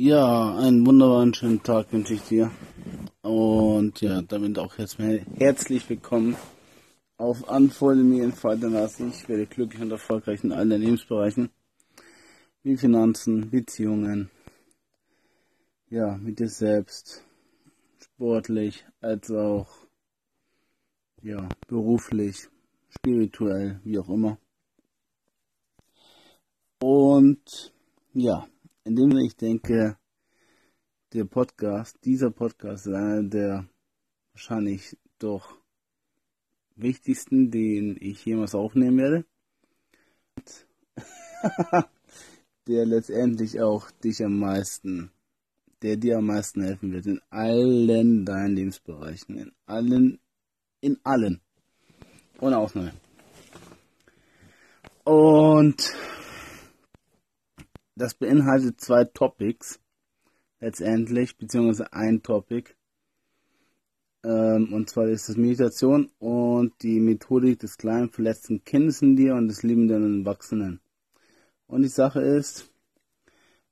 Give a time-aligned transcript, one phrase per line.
[0.00, 2.52] Ja, einen wunderbaren schönen Tag wünsche ich dir.
[3.22, 6.36] Und ja, damit auch jetzt mal herzlich willkommen
[7.16, 9.00] auf Unfold Me in Vaterlass.
[9.00, 11.50] Ich werde glücklich und erfolgreich in allen Lebensbereichen,
[12.62, 14.30] wie Finanzen, Beziehungen,
[15.90, 17.24] ja, mit dir selbst,
[17.98, 19.66] sportlich, als auch,
[21.22, 22.46] ja, beruflich,
[22.88, 24.38] spirituell, wie auch immer.
[26.80, 27.72] Und
[28.14, 28.46] ja,
[28.88, 29.98] in dem ich denke,
[31.12, 33.68] der Podcast, dieser Podcast ist einer der
[34.32, 35.58] wahrscheinlich doch
[36.74, 39.24] wichtigsten, den ich jemals aufnehmen werde.
[42.66, 45.10] der letztendlich auch dich am meisten,
[45.82, 50.18] der dir am meisten helfen wird in allen deinen Lebensbereichen, in allen,
[50.80, 51.42] in allen,
[52.40, 52.94] ohne Ausnahme.
[55.04, 55.94] Und
[57.98, 59.80] das beinhaltet zwei Topics
[60.60, 62.74] letztendlich, beziehungsweise ein Topic.
[64.24, 69.34] Ähm, und zwar ist das Meditation und die Methodik des kleinen verletzten Kindes in dir
[69.34, 70.80] und des liebenden Erwachsenen.
[71.66, 72.70] Und die Sache ist,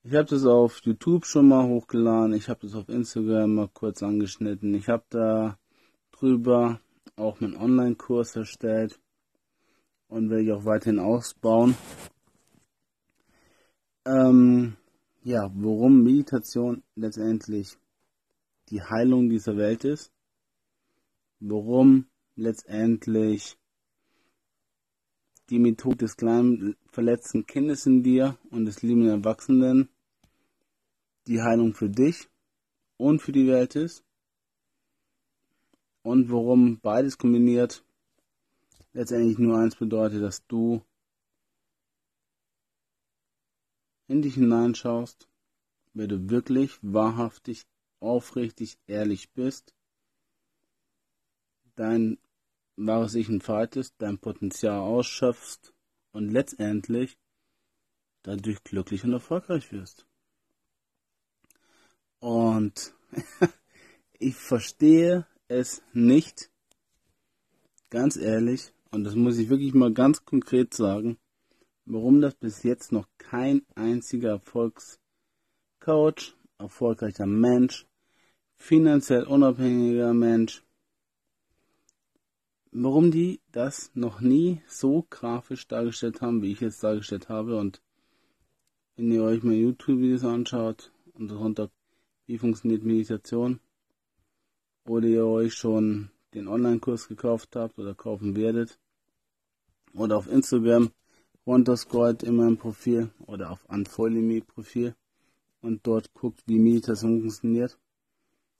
[0.03, 4.03] ich habe das auf YouTube schon mal hochgeladen, ich habe das auf Instagram mal kurz
[4.03, 5.58] angeschnitten, ich habe da
[6.12, 6.81] drüber
[7.17, 9.01] auch meinen Online-Kurs erstellt
[10.08, 11.75] und werde ich auch weiterhin ausbauen
[14.07, 14.77] ähm,
[15.23, 17.77] ja, worum Meditation letztendlich
[18.71, 20.13] die Heilung dieser Welt ist,
[21.41, 23.59] worum letztendlich
[25.51, 29.89] die Methode des kleinen verletzten Kindes in dir und des liebenden Erwachsenen
[31.27, 32.29] die Heilung für dich
[32.97, 34.05] und für die Welt ist.
[36.03, 37.85] Und worum beides kombiniert
[38.93, 40.83] letztendlich nur eins bedeutet, dass du
[44.09, 45.29] in dich hineinschaust,
[45.95, 47.67] wer du wirklich, wahrhaftig,
[48.01, 49.75] aufrichtig, ehrlich bist,
[51.75, 52.19] dein
[52.77, 55.73] wahres Ich entfaltest, dein Potenzial ausschöpfst
[56.13, 57.17] und letztendlich
[58.23, 60.07] dadurch glücklich und erfolgreich wirst.
[62.19, 62.95] Und
[64.19, 66.51] ich verstehe es nicht,
[67.91, 71.19] ganz ehrlich, und das muss ich wirklich mal ganz konkret sagen,
[71.86, 74.98] warum das bis jetzt noch kein einziger Erfolgscoach,
[76.58, 77.86] erfolgreicher Mensch,
[78.57, 80.63] finanziell unabhängiger Mensch,
[82.73, 87.57] warum die das noch nie so grafisch dargestellt haben, wie ich es dargestellt habe.
[87.57, 87.80] Und
[88.97, 91.70] wenn ihr euch mal YouTube-Videos anschaut und darunter,
[92.27, 93.61] wie funktioniert Meditation,
[94.85, 98.79] oder ihr euch schon den Online-Kurs gekauft habt oder kaufen werdet,
[99.95, 100.91] oder auf Instagram
[101.46, 104.95] runterscrollt in meinem Profil oder auf Unfollow Profil
[105.61, 107.79] und dort guckt, wie Meditation funktioniert,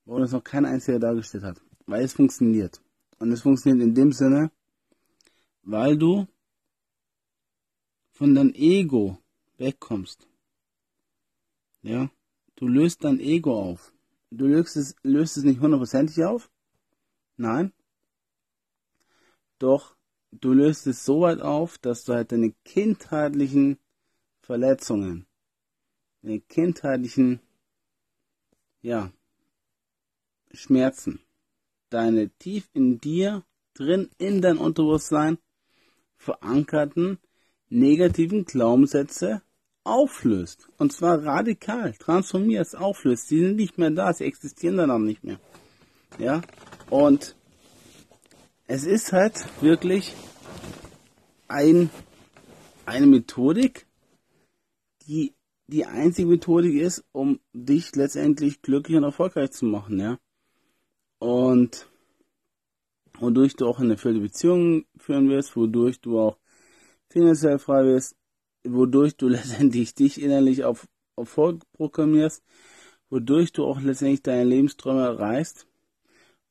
[0.05, 1.61] wo es noch kein einziger dargestellt hat.
[1.87, 2.81] Weil es funktioniert.
[3.19, 4.51] Und es funktioniert in dem Sinne,
[5.63, 6.27] weil du
[8.13, 9.19] von deinem Ego
[9.59, 10.29] wegkommst.
[11.83, 12.11] Ja,
[12.57, 13.93] du löst dein Ego auf.
[14.31, 16.51] Du löst es, löst es nicht hundertprozentig auf.
[17.37, 17.73] Nein.
[19.59, 19.96] Doch
[20.41, 23.79] du löst es so weit auf, dass du halt deine kindheitlichen
[24.41, 25.27] Verletzungen,
[26.23, 27.41] deine kindheitlichen,
[28.83, 29.13] ja,
[30.53, 31.21] Schmerzen,
[31.91, 33.45] deine tief in dir
[33.75, 35.39] drin, in dein Unterbewusstsein
[36.17, 37.19] verankerten
[37.69, 39.43] negativen Glaubenssätze
[39.85, 40.69] auflöst.
[40.79, 43.29] Und zwar radikal, transformierst, auflöst.
[43.29, 45.39] Sie sind nicht mehr da, sie existieren dann auch nicht mehr.
[46.19, 46.43] Ja,
[46.91, 47.37] und
[48.67, 50.15] es ist halt wirklich
[51.49, 51.91] ein,
[52.85, 53.87] eine Methodik,
[55.07, 55.35] die
[55.69, 60.19] die einzige Methodik ist, um dich letztendlich glücklich und erfolgreich zu machen, ja.
[61.19, 61.89] Und
[63.19, 66.39] wodurch du auch eine erfüllte Beziehung führen wirst, wodurch du auch
[67.09, 68.17] finanziell frei wirst,
[68.65, 72.45] wodurch du letztendlich dich innerlich auf Erfolg programmierst,
[73.11, 75.67] wodurch du auch letztendlich deine Lebensträume erreichst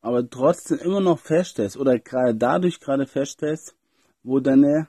[0.05, 3.75] aber trotzdem immer noch feststellst oder gerade dadurch gerade feststellst,
[4.21, 4.87] wo deine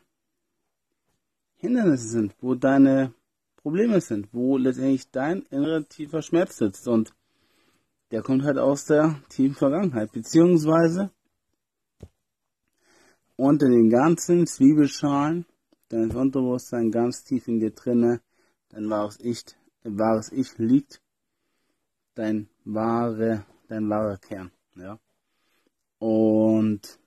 [1.57, 3.15] Hindernisse sind, wo deine
[3.57, 7.15] Probleme sind, wo letztendlich dein innerer tiefer Schmerz sitzt und
[8.11, 11.11] der kommt halt aus der tiefen Vergangenheit, beziehungsweise
[13.37, 15.47] unter den ganzen Zwiebelschalen
[15.89, 18.21] deines Unterbewusstseins ganz tief in dir drinne,
[18.69, 19.45] dein wahres Ich,
[19.83, 21.01] wahres Ich liegt,
[22.15, 24.99] dein wahre, dein wahrer Kern, ja.
[25.99, 26.99] Und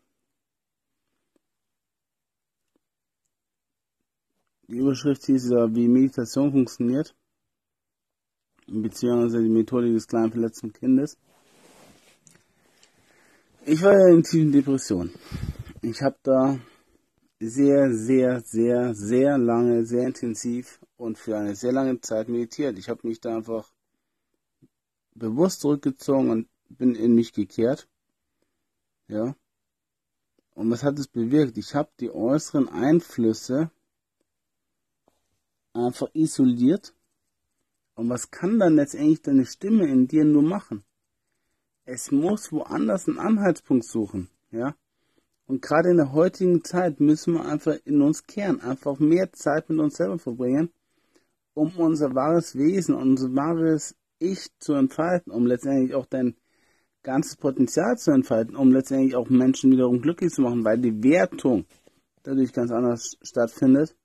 [4.68, 7.16] die Überschrift hieß ja, wie Meditation funktioniert.
[8.68, 11.18] beziehungsweise die Methodik des kleinen verletzten Kindes.
[13.66, 15.12] Ich war ja in tiefen Depression.
[15.82, 16.60] Ich habe da
[17.40, 22.78] sehr, sehr, sehr, sehr lange, sehr intensiv und für eine sehr lange Zeit meditiert.
[22.78, 23.72] Ich habe mich da einfach
[25.16, 27.89] bewusst zurückgezogen und bin in mich gekehrt.
[29.10, 29.36] Ja.
[30.54, 31.58] Und was hat es bewirkt?
[31.58, 33.72] Ich habe die äußeren Einflüsse
[35.74, 36.94] einfach isoliert.
[37.96, 40.84] Und was kann dann letztendlich deine Stimme in dir nur machen?
[41.86, 44.76] Es muss woanders einen Anhaltspunkt suchen, ja.
[45.48, 49.70] Und gerade in der heutigen Zeit müssen wir einfach in uns kehren, einfach mehr Zeit
[49.70, 50.70] mit uns selber verbringen,
[51.56, 56.36] um unser wahres Wesen, unser wahres Ich zu entfalten, um letztendlich auch dein
[57.04, 61.66] ganzes Potenzial zu entfalten, um letztendlich auch Menschen wiederum glücklich zu machen, weil die Wertung
[62.24, 63.96] dadurch ganz anders stattfindet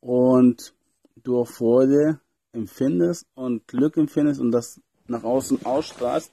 [0.00, 0.74] und
[1.22, 2.20] du auch Freude
[2.52, 6.32] empfindest und Glück empfindest und das nach außen ausstrahlst.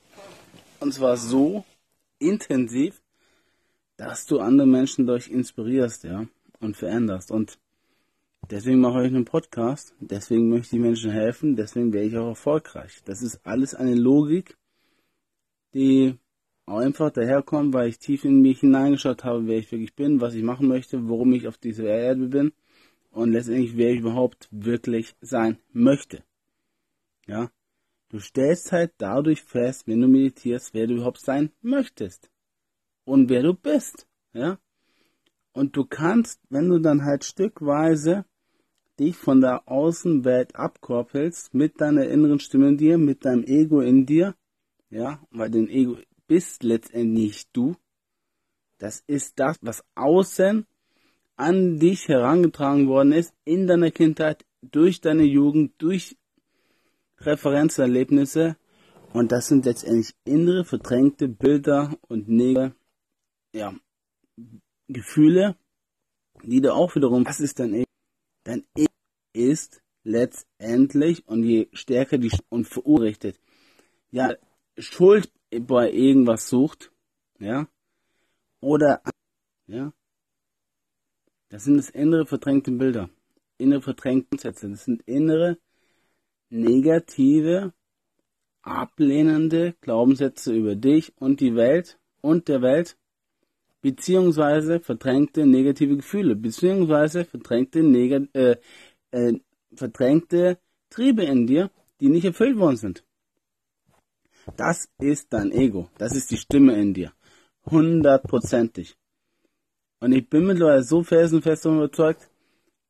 [0.79, 1.65] Und zwar so
[2.19, 3.01] intensiv,
[3.97, 6.25] dass du andere Menschen durch inspirierst, ja,
[6.59, 7.31] und veränderst.
[7.31, 7.59] Und
[8.49, 13.01] deswegen mache ich einen Podcast, deswegen möchte ich Menschen helfen, deswegen werde ich auch erfolgreich.
[13.05, 14.55] Das ist alles eine Logik,
[15.77, 16.17] die
[16.65, 20.41] einfach daherkommt, weil ich tief in mich hineingeschaut habe, wer ich wirklich bin, was ich
[20.41, 22.51] machen möchte, warum ich auf dieser Erde bin
[23.11, 26.23] und letztendlich, wer ich überhaupt wirklich sein möchte.
[27.27, 27.51] Ja,
[28.09, 32.31] du stellst halt dadurch fest, wenn du meditierst, wer du überhaupt sein möchtest
[33.05, 34.07] und wer du bist.
[34.33, 34.57] Ja,
[35.51, 38.25] und du kannst, wenn du dann halt stückweise
[38.99, 44.07] dich von der Außenwelt abkoppelst mit deiner inneren Stimme in dir, mit deinem Ego in
[44.07, 44.35] dir,
[44.89, 45.97] ja, weil dein Ego
[46.27, 47.75] bist letztendlich du.
[48.77, 50.65] Das ist das, was außen
[51.35, 56.17] an dich herangetragen worden ist, in deiner Kindheit, durch deine Jugend, durch
[57.19, 58.57] Referenzerlebnisse.
[59.13, 62.75] Und das sind letztendlich innere, verdrängte Bilder und negative
[63.53, 63.73] ja,
[64.87, 65.55] Gefühle,
[66.43, 67.89] die du auch wiederum, was ist dein Ego?
[68.43, 68.91] Dein Ego
[69.33, 73.39] ist letztendlich, und je stärker die und verurrichtet,
[74.11, 74.35] ja,
[74.77, 76.91] Schuld bei irgendwas sucht,
[77.39, 77.67] ja,
[78.59, 79.01] oder,
[79.67, 79.93] ja,
[81.49, 83.09] das sind das innere verdrängte Bilder,
[83.57, 85.57] innere verdrängte Sätze, das sind innere
[86.49, 87.73] negative,
[88.61, 92.97] ablehnende Glaubenssätze über dich und die Welt und der Welt,
[93.81, 98.57] beziehungsweise verdrängte negative Gefühle, beziehungsweise verdrängte, neg äh,
[99.11, 99.39] äh,
[99.73, 100.59] verdrängte
[100.89, 103.06] Triebe in dir, die nicht erfüllt worden sind.
[104.55, 105.89] Das ist dein Ego.
[105.97, 107.11] Das ist die Stimme in dir.
[107.65, 108.95] Hundertprozentig.
[109.99, 112.29] Und ich bin mittlerweile so felsenfest davon überzeugt,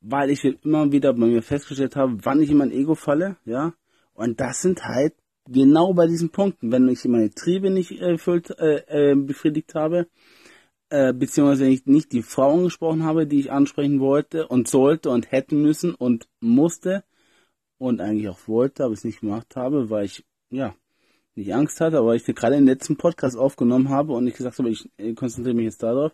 [0.01, 3.73] weil ich immer wieder bei mir festgestellt habe, wann ich in mein Ego falle, ja.
[4.13, 5.13] Und das sind halt
[5.49, 10.07] genau bei diesen Punkten, wenn ich meine Triebe nicht erfüllt, äh, äh, befriedigt habe,
[10.89, 15.09] äh, beziehungsweise wenn ich nicht die Frauen gesprochen habe, die ich ansprechen wollte und sollte
[15.09, 17.03] und hätten müssen und musste
[17.77, 20.75] und eigentlich auch wollte, aber es nicht gemacht habe, weil ich, ja,
[21.37, 24.69] nicht Angst hatte, aber ich gerade den letzten Podcast aufgenommen habe und ich gesagt habe,
[24.69, 26.11] ich äh, konzentriere mich jetzt darauf,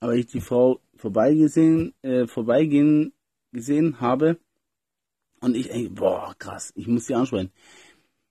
[0.00, 3.12] aber ich die Frau vorbeigesehen, äh, vorbeigehen
[3.52, 4.38] gesehen habe
[5.40, 7.52] und ich, ey, boah, krass, ich muss sie ansprechen.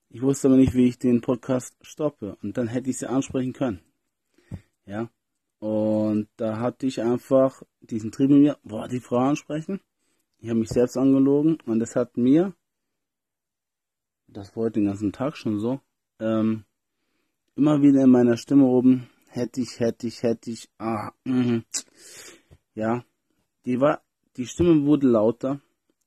[0.09, 3.53] Ich wusste aber nicht, wie ich den Podcast stoppe und dann hätte ich sie ansprechen
[3.53, 3.81] können.
[4.85, 5.09] Ja.
[5.59, 9.79] Und da hatte ich einfach diesen Trieb in mir, boah, die Frau ansprechen.
[10.39, 12.53] Ich habe mich selbst angelogen und das hat mir,
[14.27, 15.81] das war den ganzen Tag schon so,
[16.19, 16.65] ähm,
[17.55, 21.61] immer wieder in meiner Stimme oben, hätte ich, hätte ich, hätte ich, ah, mh.
[22.75, 23.03] ja,
[23.65, 24.01] die war,
[24.37, 25.61] die Stimme wurde lauter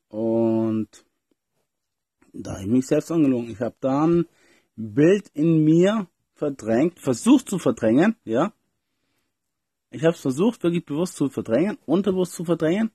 [0.08, 0.88] und
[2.32, 3.50] da habe ich mich selbst angelogen.
[3.50, 4.26] Ich habe da ein
[4.76, 8.52] Bild in mir verdrängt, versucht zu verdrängen, ja.
[9.90, 12.92] Ich habe es versucht, wirklich bewusst zu verdrängen, unterbewusst zu verdrängen,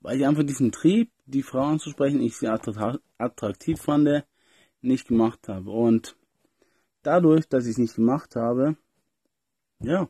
[0.00, 4.24] weil ich einfach diesen Trieb, die Frau anzusprechen, ich sie attraktiv fand,
[4.82, 5.70] nicht gemacht habe.
[5.70, 6.16] Und
[7.02, 8.76] dadurch, dass ich es nicht gemacht habe,
[9.82, 10.08] ja,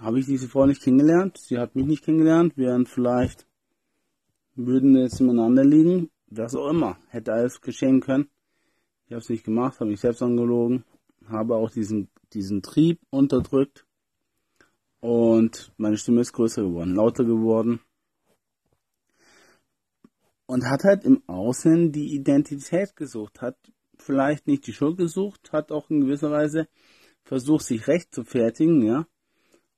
[0.00, 1.38] habe ich diese Frau nicht kennengelernt.
[1.38, 2.54] Sie hat mich nicht kennengelernt.
[2.56, 3.46] Während vielleicht
[4.54, 6.10] würden wir jetzt miteinander liegen.
[6.28, 6.96] Was auch immer.
[7.08, 8.30] Hätte alles geschehen können.
[9.06, 10.84] Ich habe es nicht gemacht, habe mich selbst angelogen,
[11.26, 13.86] habe auch diesen, diesen Trieb unterdrückt.
[15.00, 17.80] Und meine Stimme ist größer geworden, lauter geworden.
[20.46, 23.58] Und hat halt im Außen die Identität gesucht, hat
[24.02, 26.68] vielleicht nicht die Schuld gesucht, hat auch in gewisser Weise
[27.24, 29.06] versucht, sich recht zu fertigen, ja.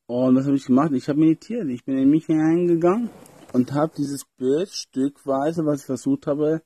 [0.06, 0.92] Und was habe ich gemacht?
[0.92, 1.68] Ich habe meditiert.
[1.68, 3.10] Ich bin in mich hineingegangen
[3.52, 6.62] und habe dieses Bild stückweise, was ich versucht habe,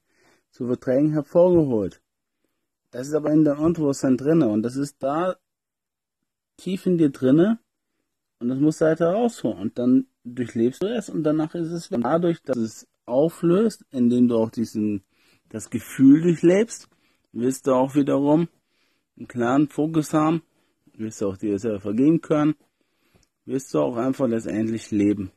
[0.50, 2.00] zu verdrängen hervorgeholt.
[2.91, 5.37] Das ist aber in deinem Unterbewusstsein drinne und das ist da
[6.57, 7.59] tief in dir drinne
[8.41, 11.91] und das musst du halt herausholen und dann durchlebst du es und danach ist es
[11.91, 15.05] dadurch, dass es auflöst, indem du auch diesen
[15.50, 16.88] das Gefühl durchlebst,
[17.32, 18.49] wirst du auch wiederum
[19.16, 20.42] einen klaren Fokus haben,
[20.94, 22.54] wirst du auch dir selber vergeben können,
[23.44, 25.32] wirst du auch einfach letztendlich leben.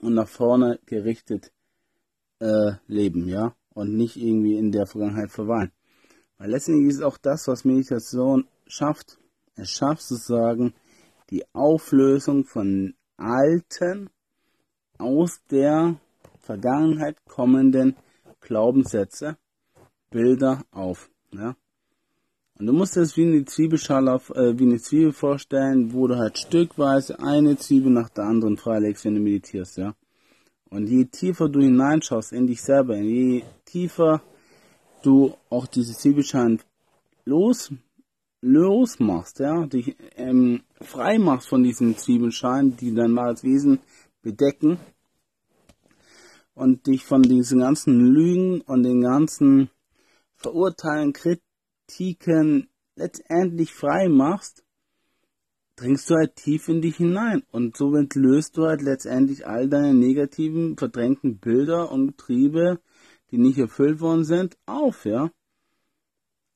[0.00, 1.52] Und nach vorne gerichtet
[2.38, 5.72] äh, leben, ja, und nicht irgendwie in der Vergangenheit verweilen.
[6.38, 9.18] Weil letztendlich ist auch das, was Meditation schafft.
[9.56, 10.72] Es schafft sozusagen
[11.28, 14.08] die Auflösung von alten,
[14.98, 15.98] aus der
[16.40, 17.96] Vergangenheit kommenden
[18.40, 19.36] Glaubenssätze,
[20.10, 21.10] Bilder auf.
[21.32, 21.56] Ja?
[22.58, 26.18] Und du musst es wie eine Zwiebelschale, auf, äh, wie eine Zwiebel vorstellen, wo du
[26.18, 29.94] halt stückweise eine Zwiebel nach der anderen freilegst, wenn du meditierst, ja.
[30.68, 34.22] Und je tiefer du hineinschaust in dich selber, je tiefer
[35.02, 36.60] du auch diese Zwiebelschalen
[37.24, 37.72] los,
[38.42, 43.80] losmachst, ja, dich ähm, frei machst von diesen Zwiebelschalen, die dein wahres Wesen
[44.22, 44.78] bedecken
[46.54, 49.70] und dich von diesen ganzen Lügen und den ganzen
[50.40, 54.64] Verurteilen, Kritiken letztendlich frei machst,
[55.76, 59.94] dringst du halt tief in dich hinein und somit löst du halt letztendlich all deine
[59.94, 62.80] negativen, verdrängten Bilder und Triebe,
[63.30, 65.30] die nicht erfüllt worden sind, auf, ja.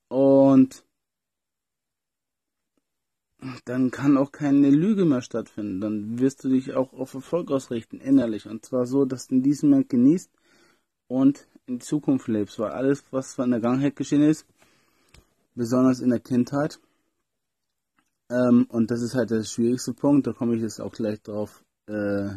[0.07, 0.83] Und
[3.65, 5.79] dann kann auch keine Lüge mehr stattfinden.
[5.79, 8.47] Dann wirst du dich auch auf Erfolg ausrichten, innerlich.
[8.47, 10.31] Und zwar so, dass du in diesem Moment genießt
[11.07, 12.59] und in die Zukunft lebst.
[12.59, 14.45] Weil alles, was in der Vergangenheit geschehen ist,
[15.55, 16.79] besonders in der Kindheit,
[18.29, 21.63] ähm, und das ist halt der schwierigste Punkt, da komme ich jetzt auch gleich drauf,
[21.87, 22.35] äh,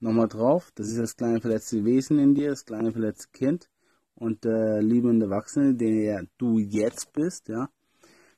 [0.00, 0.72] nochmal drauf.
[0.74, 3.68] Das ist das kleine verletzte Wesen in dir, das kleine verletzte Kind
[4.14, 7.68] und der liebende Erwachsene, der du jetzt bist, ja,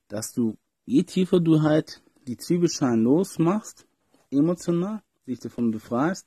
[0.08, 3.86] dass du, je tiefer du halt die Zwiebelschalen losmachst,
[4.30, 6.26] emotional, dich davon befreist,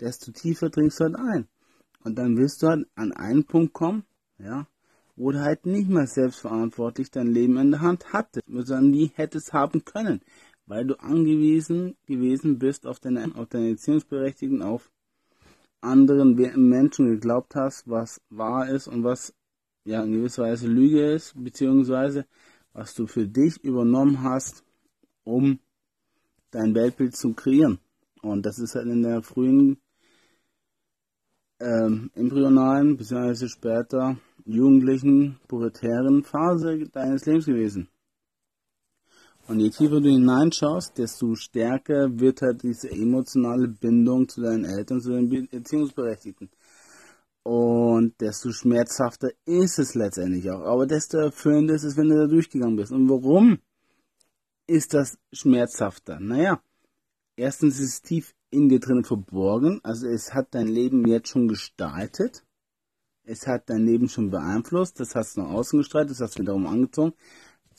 [0.00, 1.48] desto tiefer dringst du halt ein.
[2.02, 4.04] Und dann wirst du halt an einen Punkt kommen,
[4.38, 4.66] ja,
[5.16, 9.52] wo du halt nicht mehr selbstverantwortlich dein Leben in der Hand hattest, sondern nie hättest
[9.52, 10.22] haben können,
[10.66, 14.90] weil du angewiesen gewesen bist auf deine, auf deine Erziehungsberechtigten, auf
[15.82, 16.34] anderen
[16.68, 19.34] Menschen geglaubt hast, was wahr ist und was
[19.84, 22.26] ja in gewisser Weise Lüge ist, beziehungsweise
[22.72, 24.64] was du für dich übernommen hast,
[25.24, 25.58] um
[26.50, 27.78] dein Weltbild zu kreieren.
[28.22, 29.78] Und das ist halt in der frühen
[31.60, 37.88] ähm, embryonalen, beziehungsweise später jugendlichen, pubertären Phase deines Lebens gewesen.
[39.46, 45.00] Und je tiefer du hineinschaust, desto stärker wird halt diese emotionale Bindung zu deinen Eltern,
[45.00, 46.50] zu den Erziehungsberechtigten.
[47.42, 50.60] Und desto schmerzhafter ist es letztendlich auch.
[50.60, 52.92] Aber desto erfüllender ist es, wenn du da durchgegangen bist.
[52.92, 53.58] Und warum
[54.66, 56.20] ist das schmerzhafter?
[56.20, 56.62] Naja,
[57.34, 59.80] erstens ist es tief in dir drin verborgen.
[59.82, 62.44] Also es hat dein Leben jetzt schon gestaltet.
[63.24, 64.98] Es hat dein Leben schon beeinflusst.
[64.98, 66.10] Das hast du nach außen gestrahlt.
[66.10, 67.14] Das hast du wiederum angezogen.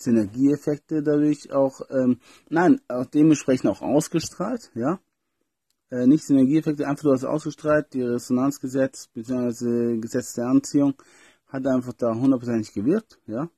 [0.02, 5.00] Synergieeffekte dadurch auch, ähm, nein, auch dementsprechend auch ausgestrahlt, ja.
[5.90, 9.98] Äh, nicht Synergieeffekte, einfach du hast ausgestrahlt, die Resonanzgesetz bzw.
[10.00, 10.96] Gesetz der Anziehung
[11.48, 13.50] hat einfach da hundertprozentig gewirkt, ja.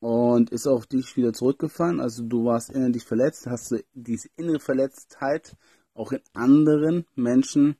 [0.00, 4.58] Und ist auf dich wieder zurückgefallen, also du warst innerlich verletzt, hast du diese innere
[4.58, 5.56] Verletztheit
[5.94, 7.76] auch in anderen Menschen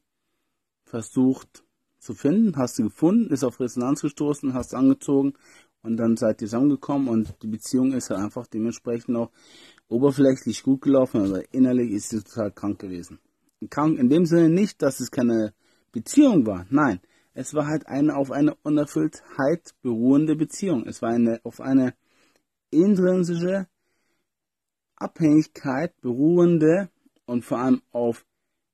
[0.85, 1.65] versucht
[1.99, 5.35] zu finden, hast du gefunden, ist auf Resonanz gestoßen, hast angezogen
[5.83, 9.31] und dann seid ihr zusammengekommen und die Beziehung ist halt einfach dementsprechend auch
[9.89, 13.19] oberflächlich gut gelaufen, aber innerlich ist sie total krank gewesen.
[13.71, 15.55] Krank in dem Sinne nicht, dass es keine
[15.93, 17.01] Beziehung war, nein,
[17.35, 20.87] es war halt eine auf eine Unerfülltheit beruhende Beziehung.
[20.87, 21.95] Es war eine auf eine
[22.71, 23.67] intrinsische
[24.97, 26.91] Abhängigkeit beruhende
[27.27, 28.25] und vor allem auf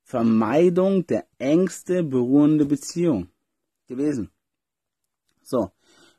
[0.03, 3.29] Vermeidung der Ängste beruhende Beziehung
[3.87, 4.31] gewesen.
[5.43, 5.71] So,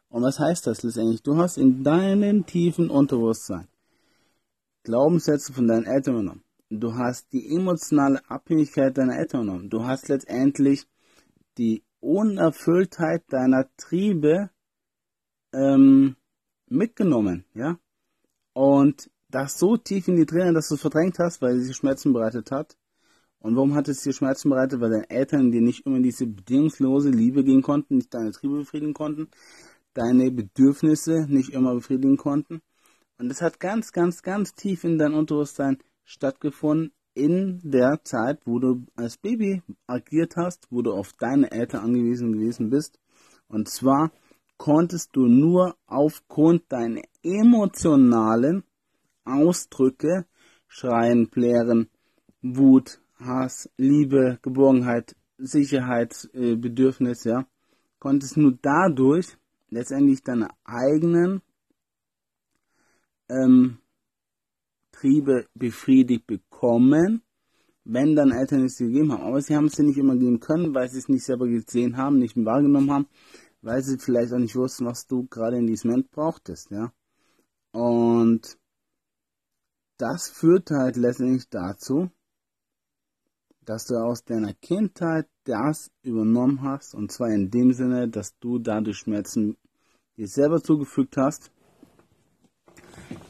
[0.09, 1.23] und was heißt das letztendlich?
[1.23, 3.67] Du hast in deinem tiefen Unterbewusstsein
[4.83, 6.43] Glaubenssätze von deinen Eltern genommen.
[6.69, 9.69] Du hast die emotionale Abhängigkeit deiner Eltern genommen.
[9.69, 10.87] Du hast letztendlich
[11.57, 14.49] die Unerfülltheit deiner Triebe
[15.53, 16.15] ähm,
[16.67, 17.79] mitgenommen, ja.
[18.53, 22.13] Und das so tief in die Tränen, dass du es verdrängt hast, weil sie Schmerzen
[22.13, 22.77] bereitet hat.
[23.39, 24.81] Und warum hat es dir Schmerzen bereitet?
[24.81, 28.93] Weil deine Eltern dir nicht immer diese bedingungslose Liebe geben konnten, nicht deine Triebe befriedigen
[28.93, 29.29] konnten,
[29.93, 32.61] deine Bedürfnisse nicht immer befriedigen konnten.
[33.17, 38.59] Und das hat ganz, ganz, ganz tief in dein Unterbewusstsein stattgefunden in der Zeit, wo
[38.59, 42.99] du als Baby agiert hast, wo du auf deine Eltern angewiesen gewesen bist,
[43.47, 44.11] Und zwar
[44.57, 48.63] konntest du nur aufgrund deiner emotionalen
[49.29, 50.25] Ausdrücke,
[50.67, 51.89] Schreien, Plären,
[52.41, 57.45] Wut, Hass, Liebe, Geborgenheit, Sicherheitsbedürfnis, ja,
[57.99, 59.37] konntest nur dadurch
[59.69, 61.41] letztendlich deine eigenen
[63.29, 63.79] ähm,
[64.91, 67.21] Triebe befriedigt bekommen,
[67.85, 69.23] wenn dann Eltern es gegeben haben.
[69.23, 71.97] Aber sie haben es dir nicht immer geben können, weil sie es nicht selber gesehen
[71.97, 73.07] haben, nicht wahrgenommen haben,
[73.61, 76.91] weil sie vielleicht auch nicht wussten, was du gerade in diesem Moment brauchtest, ja.
[77.71, 78.57] Und
[79.99, 82.09] das führt halt letztendlich dazu,
[83.65, 88.59] dass du aus deiner Kindheit das übernommen hast, und zwar in dem Sinne, dass du
[88.59, 89.57] dadurch Schmerzen
[90.17, 91.51] dir selber zugefügt hast,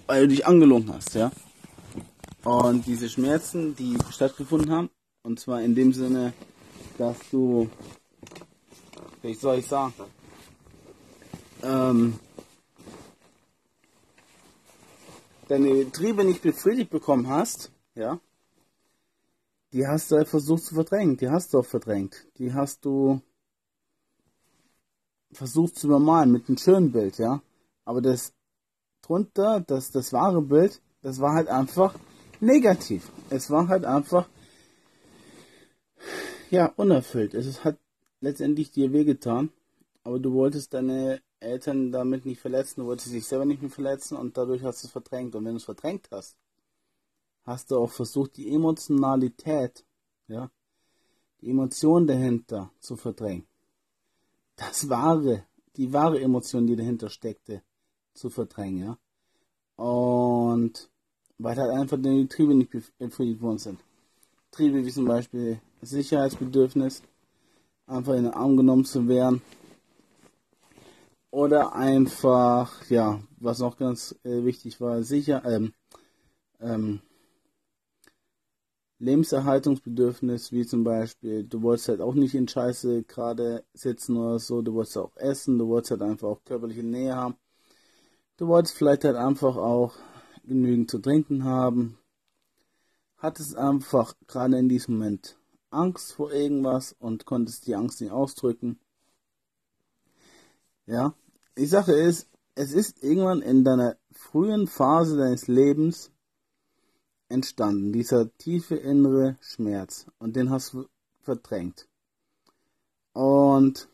[0.07, 1.31] weil du dich angelogen hast, ja.
[2.45, 4.89] Und diese Schmerzen, die stattgefunden haben,
[5.23, 6.33] und zwar in dem Sinne,
[6.97, 7.69] dass du,
[9.23, 9.93] wie soll ich sagen,
[11.63, 12.19] ähm,
[15.49, 18.19] deine Triebe nicht befriedigt bekommen hast, ja,
[19.73, 23.21] die hast du versucht zu verdrängen, die hast du auch verdrängt, die hast du
[25.31, 27.41] versucht zu übermalen mit einem schönen Bild, ja,
[27.85, 28.33] aber das
[29.01, 31.95] drunter, das, das wahre Bild, das war halt einfach
[32.39, 33.11] negativ.
[33.29, 34.27] Es war halt einfach,
[36.49, 37.33] ja, unerfüllt.
[37.33, 37.77] Es hat
[38.21, 39.51] letztendlich dir wehgetan,
[40.03, 44.17] aber du wolltest deine Eltern damit nicht verletzen, du wolltest dich selber nicht mehr verletzen
[44.17, 45.35] und dadurch hast du es verdrängt.
[45.35, 46.37] Und wenn du es verdrängt hast,
[47.43, 49.85] hast du auch versucht, die Emotionalität,
[50.27, 50.51] ja,
[51.41, 53.47] die Emotion dahinter zu verdrängen.
[54.55, 55.45] Das wahre,
[55.77, 57.63] die wahre Emotion, die dahinter steckte,
[58.13, 58.97] zu verdrängen, ja.
[59.83, 60.89] Und
[61.37, 63.79] weil halt einfach die Triebe nicht befriedigt worden sind.
[64.51, 67.01] Triebe wie zum Beispiel Sicherheitsbedürfnis,
[67.87, 69.41] einfach in den Arm genommen zu werden.
[71.31, 75.73] Oder einfach, ja, was noch ganz äh, wichtig war, sicher, ähm,
[76.59, 77.01] ähm,
[78.99, 84.61] Lebenserhaltungsbedürfnis, wie zum Beispiel, du wolltest halt auch nicht in Scheiße gerade sitzen oder so,
[84.61, 87.35] du wolltest auch essen, du wolltest halt einfach auch körperliche Nähe haben.
[88.37, 89.95] Du wolltest vielleicht halt einfach auch
[90.43, 91.97] genügend zu trinken haben,
[93.17, 95.37] hattest einfach gerade in diesem Moment
[95.69, 98.79] Angst vor irgendwas und konntest die Angst nicht ausdrücken.
[100.87, 101.13] Ja,
[101.59, 106.11] die Sache ist, es ist irgendwann in deiner frühen Phase deines Lebens
[107.27, 110.85] entstanden, dieser tiefe innere Schmerz und den hast du
[111.21, 111.87] verdrängt.
[113.11, 113.89] Und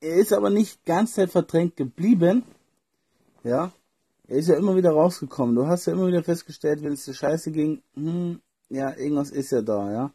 [0.00, 2.44] er ist aber nicht ganz Zeit verdrängt geblieben,
[3.42, 3.72] ja,
[4.28, 5.54] er ist ja immer wieder rausgekommen.
[5.54, 9.50] Du hast ja immer wieder festgestellt, wenn es dir scheiße ging, hm, ja, irgendwas ist
[9.50, 10.12] ja da, ja.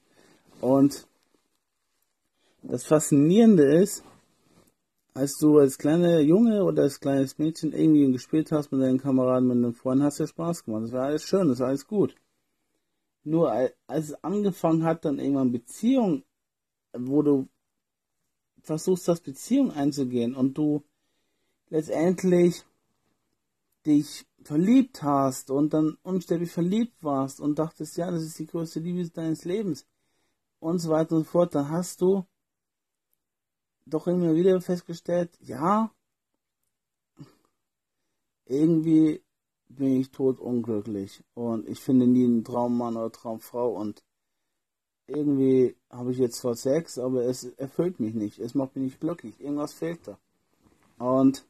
[0.62, 1.08] Und
[2.64, 4.04] das Faszinierende ist,
[5.14, 9.48] als du als kleiner Junge oder als kleines Mädchen irgendwie gespielt hast mit deinen Kameraden,
[9.48, 10.84] mit deinen Freunden, hast du ja Spaß gemacht.
[10.84, 12.16] Das war alles schön, das war alles gut.
[13.24, 16.24] Nur als es angefangen hat, dann irgendwann Beziehung,
[16.94, 17.48] wo du
[18.62, 20.84] versuchst, das Beziehung einzugehen und du
[21.70, 22.64] letztendlich
[23.86, 28.80] dich verliebt hast und dann unsterblich verliebt warst und dachtest, ja, das ist die größte
[28.80, 29.86] Liebe deines Lebens
[30.60, 32.26] und so weiter und so fort, dann hast du
[33.86, 35.92] doch immer wieder festgestellt, ja,
[38.46, 39.22] irgendwie
[39.70, 43.72] bin ich tot unglücklich und ich finde nie einen Traummann oder Traumfrau.
[43.74, 44.04] Und
[45.08, 49.00] irgendwie habe ich jetzt zwar Sex, aber es erfüllt mich nicht, es macht mich nicht
[49.00, 50.18] glücklich, irgendwas fehlt da.
[50.98, 51.46] Und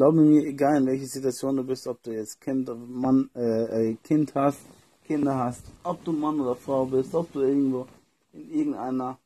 [0.00, 3.96] glaube mir, egal in welcher Situation du bist, ob du jetzt Kind, Mann, äh, äh,
[4.02, 4.60] Kind hast,
[5.04, 7.86] Kinder hast, ob du Mann oder Frau bist, ob du irgendwo
[8.32, 9.18] in irgendeiner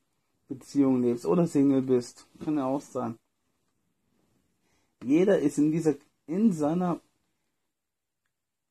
[0.48, 3.18] Beziehung lebst oder Single bist, kann ja auch sein.
[5.02, 5.94] Jeder ist in dieser,
[6.26, 7.00] in seiner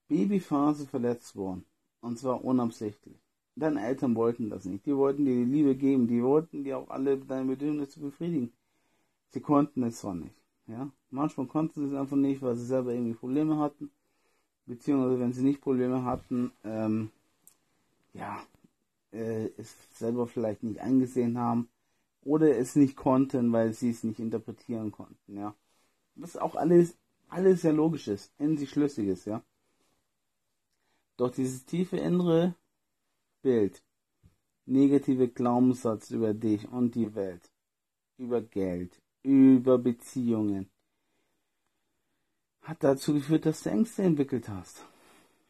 [0.08, 1.66] Babyphase verletzt worden.
[2.02, 3.18] Und zwar unabsichtlich.
[3.56, 4.86] Deine Eltern wollten das nicht.
[4.86, 6.08] Die wollten dir die Liebe geben.
[6.08, 8.52] Die wollten dir auch alle deine Bedürfnisse befriedigen.
[9.30, 10.36] Sie konnten es zwar nicht.
[10.68, 13.92] Ja, manchmal konnten sie es einfach nicht, weil sie selber irgendwie Probleme hatten,
[14.66, 17.12] beziehungsweise wenn sie nicht Probleme hatten, ähm,
[18.14, 18.42] ja,
[19.13, 21.69] äh, es selber vielleicht nicht eingesehen haben
[22.23, 25.56] oder es nicht konnten, weil sie es nicht interpretieren konnten, ja.
[26.15, 26.97] Was auch alles,
[27.28, 29.43] alles sehr logisch ist, in sich schlüssig ist, ja.
[31.17, 32.56] Doch dieses tiefe innere
[33.41, 33.84] Bild,
[34.65, 37.52] negative Glaubenssatz über dich und die Welt,
[38.17, 40.69] über Geld, über Beziehungen
[42.63, 44.86] hat dazu geführt, dass du Ängste entwickelt hast.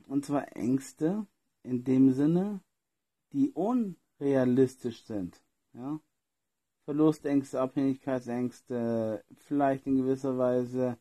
[0.07, 1.25] Und zwar Ängste
[1.63, 2.59] in dem Sinne,
[3.33, 5.41] die unrealistisch sind.
[5.73, 5.99] Ja?
[6.85, 10.97] Verlustängste, Abhängigkeitsängste, vielleicht in gewisser Weise,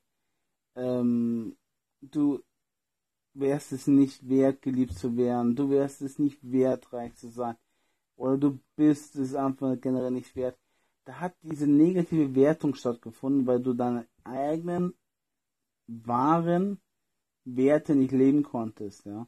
[0.76, 1.56] ähm,
[2.00, 2.42] du
[3.34, 7.56] wärst es nicht wert, geliebt zu werden, du wärst es nicht wert, reich zu sein,
[8.16, 10.58] oder du bist es einfach generell nicht wert.
[11.04, 14.94] Da hat diese negative Wertung stattgefunden, weil du deine eigenen
[15.88, 16.80] wahren
[17.44, 19.26] Werte nicht leben konntest, ja.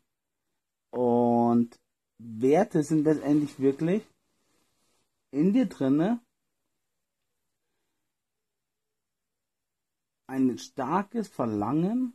[0.90, 1.80] Und
[2.18, 4.02] Werte sind letztendlich wirklich
[5.30, 6.20] in dir drinne
[10.26, 12.14] ein starkes Verlangen,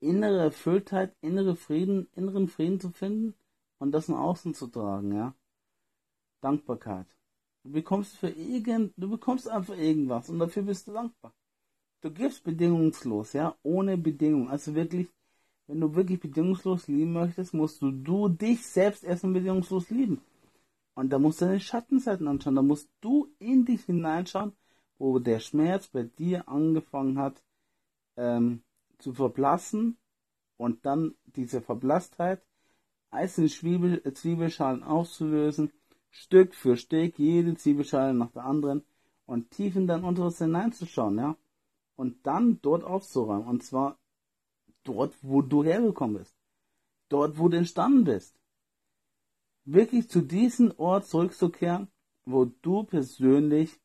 [0.00, 3.34] innere Erfülltheit, innere Frieden, inneren Frieden zu finden
[3.78, 5.34] und das nach außen zu tragen, ja.
[6.40, 7.06] Dankbarkeit.
[7.64, 11.34] Du bekommst für irgend, du bekommst einfach irgendwas und dafür bist du dankbar.
[12.00, 14.48] Du gibst bedingungslos, ja, ohne Bedingung.
[14.48, 15.08] Also wirklich,
[15.68, 20.20] wenn du wirklich bedingungslos lieben möchtest, musst du, du dich selbst erstmal bedingungslos lieben.
[20.94, 22.56] Und da musst du deine Schattenseiten anschauen.
[22.56, 24.52] Da musst du in dich hineinschauen,
[24.98, 27.40] wo der Schmerz bei dir angefangen hat
[28.16, 28.62] ähm,
[28.98, 29.98] zu verblassen
[30.56, 32.42] und dann diese Verblasstheit
[33.10, 35.70] einzelne Zwiebel, Zwiebelschalen auszulösen,
[36.10, 38.84] Stück für Stück, jede Zwiebelschale nach der anderen
[39.26, 41.36] und tief in dein Unteres hineinzuschauen, ja.
[41.94, 43.46] Und dann dort aufzuräumen.
[43.46, 43.98] Und zwar
[44.88, 46.34] dort, wo du hergekommen bist.
[47.08, 48.34] Dort, wo du entstanden bist.
[49.64, 51.88] Wirklich zu diesem Ort zurückzukehren,
[52.24, 53.80] wo du persönlich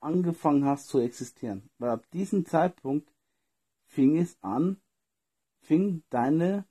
[0.00, 1.68] angefangen hast zu existieren.
[1.78, 3.12] Weil ab diesem Zeitpunkt
[3.86, 4.80] fing es an,
[5.60, 6.66] fing deine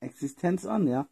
[0.00, 1.08] Existenz an, ja.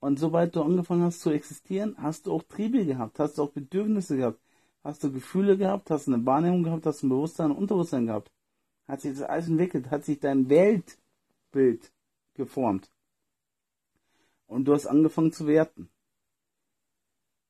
[0.00, 3.52] Und sobald du angefangen hast zu existieren, hast du auch Triebe gehabt, hast du auch
[3.52, 4.40] Bedürfnisse gehabt,
[4.82, 8.30] hast du Gefühle gehabt, hast eine Wahrnehmung gehabt, hast ein Bewusstsein und Unterbewusstsein gehabt.
[8.86, 11.92] Hat sich das alles entwickelt, hat sich dein Weltbild
[12.34, 12.90] geformt.
[14.46, 15.88] Und du hast angefangen zu werten.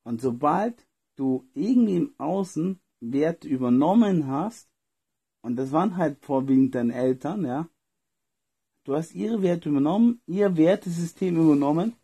[0.04, 4.68] Und sobald du irgendwie im Außen Wert übernommen hast,
[5.42, 7.68] und das waren halt vorwiegend deine Eltern, ja,
[8.84, 11.96] du hast ihre Werte übernommen, ihr Wertesystem übernommen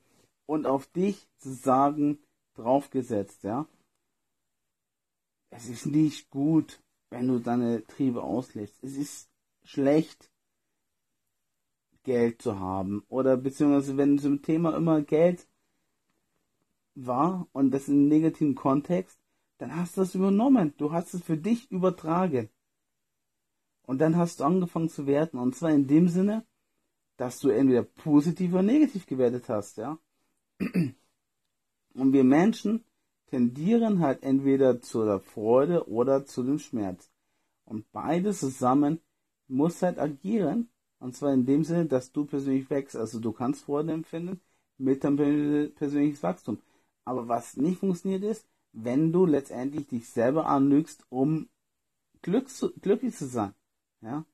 [0.47, 2.19] und auf dich zu sagen
[2.55, 3.67] draufgesetzt, ja.
[5.51, 8.83] Es ist nicht gut, wenn du deine Triebe auslässt.
[8.83, 9.29] Es ist
[9.65, 10.31] schlecht,
[12.05, 13.05] Geld zu haben.
[13.09, 15.47] Oder beziehungsweise wenn zum Thema immer Geld
[16.95, 19.19] war und das in einem negativen Kontext,
[19.59, 20.75] dann hast du das übernommen.
[20.79, 22.49] Du hast es für dich übertragen.
[23.83, 25.39] Und dann hast du angefangen zu werten.
[25.39, 26.47] Und zwar in dem Sinne,
[27.17, 29.99] dass du entweder positiv oder negativ gewertet hast, ja.
[31.95, 32.85] Und wir Menschen
[33.31, 37.11] tendieren halt entweder zu der Freude oder zu dem Schmerz.
[37.65, 39.01] Und beides zusammen
[39.49, 40.69] muss halt agieren.
[40.99, 42.97] Und zwar in dem Sinne, dass du persönlich wächst.
[42.97, 44.41] Also du kannst Freude empfinden
[44.77, 46.59] mit deinem persönliches Wachstum.
[47.05, 51.49] Aber was nicht funktioniert ist, wenn du letztendlich dich selber anlügst, um
[52.23, 53.55] Glück zu, glücklich zu sein.
[54.01, 54.25] Ja?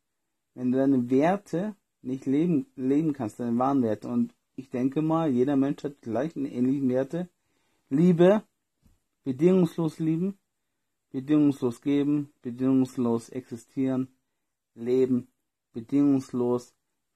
[0.54, 4.09] Wenn du deine Werte nicht leben, leben kannst, deine wahren Werte.
[4.09, 7.28] Und ich denke mal, jeder Mensch hat gleich eine ähnlichen Werte.
[7.88, 8.42] Liebe,
[9.26, 10.38] bedingungslos lieben,
[11.10, 14.06] bedingungslos geben, bedingungslos existieren,
[14.76, 15.26] leben,
[15.72, 16.72] bedingungslos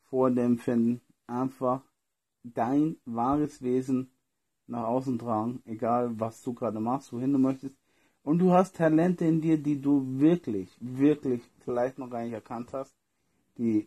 [0.09, 1.85] vor dem Finden, einfach
[2.43, 4.11] dein wahres Wesen
[4.67, 7.77] nach außen tragen, egal was du gerade machst, wohin du möchtest.
[8.25, 12.73] Und du hast Talente in dir, die du wirklich, wirklich vielleicht noch gar nicht erkannt
[12.73, 12.93] hast,
[13.57, 13.87] die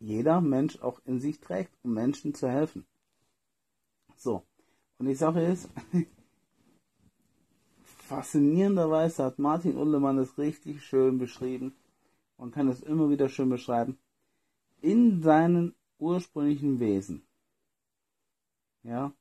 [0.00, 2.84] jeder Mensch auch in sich trägt, um Menschen zu helfen.
[4.16, 4.42] So.
[4.98, 5.70] Und die Sache ist,
[8.04, 11.74] faszinierenderweise hat Martin Ullemann es richtig schön beschrieben.
[12.38, 13.98] Man kann es immer wieder schön beschreiben.
[14.80, 17.26] In seinen ursprünglichen Wesen.
[18.82, 19.12] Ja,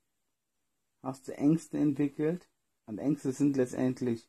[1.02, 2.50] hast du Ängste entwickelt.
[2.86, 4.28] Und Ängste sind letztendlich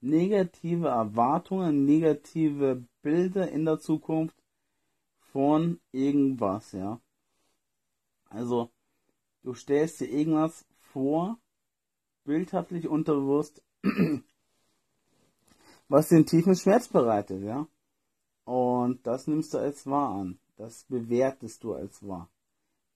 [0.00, 4.36] negative Erwartungen, negative Bilder in der Zukunft
[5.18, 7.00] von irgendwas, ja.
[8.30, 8.70] Also,
[9.42, 11.38] du stellst dir irgendwas vor,
[12.24, 13.62] bildhaftlich unterbewusst,
[15.88, 17.66] was den tiefen Schmerz bereitet, ja.
[18.44, 20.38] Und das nimmst du als wahr an.
[20.56, 22.28] Das bewertest du als wahr.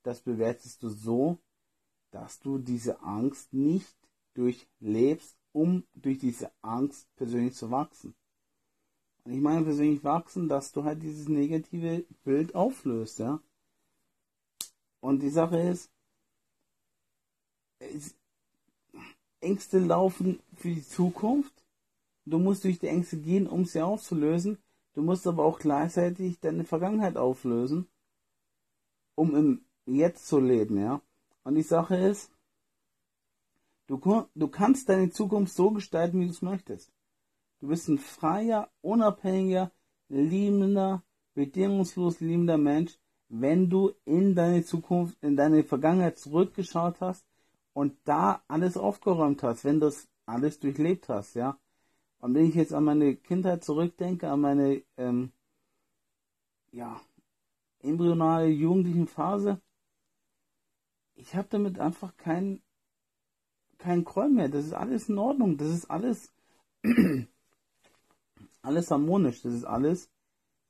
[0.02, 1.38] Das bewertest du so,
[2.10, 3.96] dass du diese Angst nicht
[4.34, 8.14] durchlebst, um durch diese Angst persönlich zu wachsen.
[9.24, 13.40] Und ich meine persönlich wachsen, dass du halt dieses negative Bild auflöst, ja.
[15.00, 15.90] Und die Sache ist,
[19.40, 21.52] Ängste laufen für die Zukunft.
[22.24, 24.58] Du musst durch die Ängste gehen, um sie aufzulösen.
[24.94, 27.86] Du musst aber auch gleichzeitig deine Vergangenheit auflösen,
[29.14, 31.00] um im Jetzt zu leben, ja.
[31.42, 32.30] Und die Sache ist,
[33.90, 33.98] Du,
[34.36, 36.92] du kannst deine Zukunft so gestalten, wie du es möchtest.
[37.58, 39.72] Du bist ein freier, unabhängiger,
[40.08, 41.02] liebender,
[41.34, 47.26] bedingungslos liebender Mensch, wenn du in deine Zukunft, in deine Vergangenheit zurückgeschaut hast
[47.72, 51.58] und da alles aufgeräumt hast, wenn das alles durchlebt hast, ja.
[52.18, 55.32] Und wenn ich jetzt an meine Kindheit zurückdenke, an meine, ähm,
[56.72, 57.00] ja,
[57.80, 59.60] embryonale jugendlichen Phase,
[61.14, 62.62] ich habe damit einfach keinen
[63.78, 64.48] kein Groll mehr.
[64.48, 65.56] Das ist alles in Ordnung.
[65.56, 66.32] Das ist alles
[68.62, 69.42] alles harmonisch.
[69.42, 70.10] Das ist alles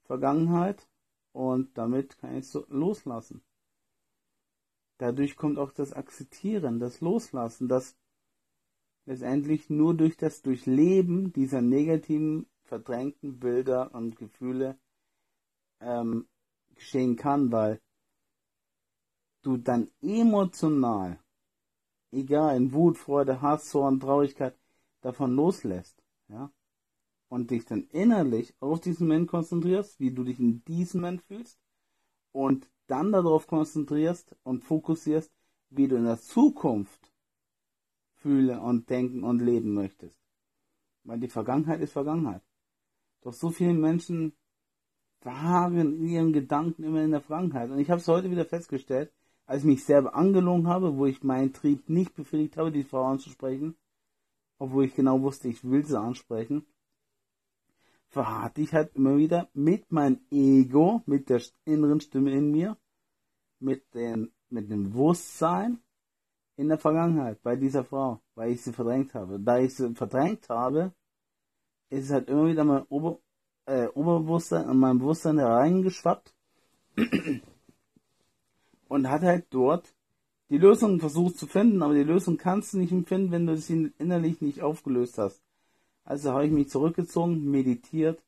[0.05, 0.89] Vergangenheit
[1.33, 3.43] und damit kann ich es so loslassen.
[5.01, 7.97] Dadurch kommt auch das Akzeptieren, das Loslassen, das
[9.07, 14.79] letztendlich nur durch das Durchleben dieser negativen, verdrängten Bilder und Gefühle
[15.81, 16.29] ähm,
[16.75, 17.81] geschehen kann, weil
[19.41, 21.19] du dann emotional,
[22.13, 24.55] egal in Wut, Freude, Hass, Zorn, Traurigkeit,
[25.01, 26.53] davon loslässt, ja,
[27.31, 31.59] und dich dann innerlich auf diesen Moment konzentrierst, wie du dich in diesem Moment fühlst
[32.33, 35.33] und dann darauf konzentrierst und fokussierst,
[35.71, 37.13] wie du in der Zukunft
[38.15, 40.17] fühle und denken und leben möchtest.
[41.05, 42.43] Weil die Vergangenheit ist Vergangenheit.
[43.23, 44.33] Doch so viele Menschen
[45.21, 47.71] verharren in ihren Gedanken immer in der Vergangenheit.
[47.71, 49.13] Und ich habe es heute wieder festgestellt,
[49.47, 53.05] als ich mich selber angelogen habe, wo ich meinen Trieb nicht befriedigt habe, die Frau
[53.05, 53.77] anzusprechen,
[54.59, 56.67] obwohl ich genau wusste, ich will sie ansprechen,
[58.11, 62.77] verharrte ich halt immer wieder mit meinem Ego, mit der inneren Stimme in mir,
[63.61, 65.79] mit, den, mit dem Bewusstsein
[66.57, 69.39] in der Vergangenheit bei dieser Frau, weil ich sie verdrängt habe.
[69.41, 70.93] Da ich sie verdrängt habe,
[71.89, 73.19] ist es halt immer wieder mein Ober,
[73.67, 76.35] äh, Oberbewusstsein an mein Bewusstsein hereingeschwappt
[78.89, 79.95] und hat halt dort
[80.51, 83.93] die Lösung versucht zu finden, aber die Lösung kannst du nicht empfinden, wenn du sie
[83.99, 85.41] innerlich nicht aufgelöst hast.
[86.11, 88.21] Also habe ich mich zurückgezogen, meditiert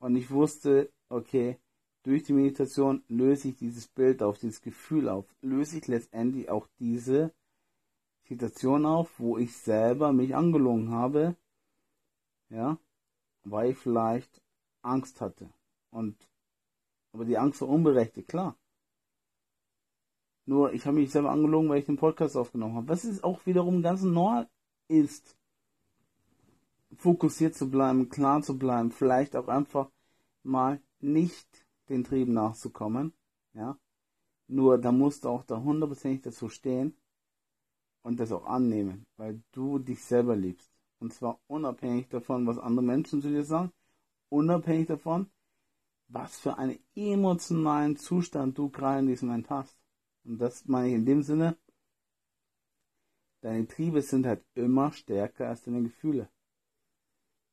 [0.00, 1.56] und ich wusste, okay,
[2.02, 6.66] durch die Meditation löse ich dieses Bild auf, dieses Gefühl auf, löse ich letztendlich auch
[6.80, 7.32] diese
[8.24, 11.36] Situation auf, wo ich selber mich angelogen habe,
[12.50, 12.76] ja,
[13.44, 14.42] weil ich vielleicht
[14.82, 15.48] Angst hatte.
[15.90, 16.16] Und
[17.12, 18.56] aber die Angst war unberechtigt, klar.
[20.44, 22.88] Nur ich habe mich selber angelogen, weil ich den Podcast aufgenommen habe.
[22.88, 24.50] Was ist auch wiederum ganz normal
[24.88, 25.36] ist
[26.96, 29.90] fokussiert zu bleiben, klar zu bleiben, vielleicht auch einfach
[30.42, 33.12] mal nicht den Trieben nachzukommen,
[33.54, 33.78] ja.
[34.48, 36.94] Nur da musst du auch da hundertprozentig dazu stehen
[38.02, 40.70] und das auch annehmen, weil du dich selber liebst.
[40.98, 43.72] Und zwar unabhängig davon, was andere Menschen zu dir sagen,
[44.28, 45.30] unabhängig davon,
[46.08, 49.76] was für einen emotionalen Zustand du gerade in diesem Moment hast.
[50.24, 51.56] Und das meine ich in dem Sinne,
[53.40, 56.28] deine Triebe sind halt immer stärker als deine Gefühle.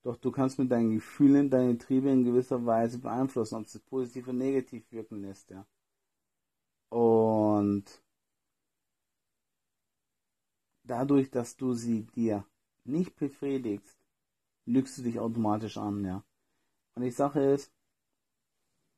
[0.03, 4.27] Doch du kannst mit deinen Gefühlen deine Triebe in gewisser Weise beeinflussen, ob es positiv
[4.27, 5.65] oder negativ wirken lässt, ja.
[6.89, 7.83] Und
[10.83, 12.45] dadurch, dass du sie dir
[12.85, 13.97] nicht befriedigst,
[14.65, 16.23] lügst du dich automatisch an, ja.
[16.95, 17.71] Und die Sache ist,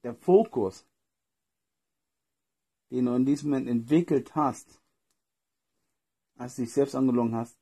[0.03, 0.87] der Fokus,
[2.89, 4.81] den du in diesem Moment entwickelt hast,
[6.35, 7.57] als du dich selbst angelogen hast,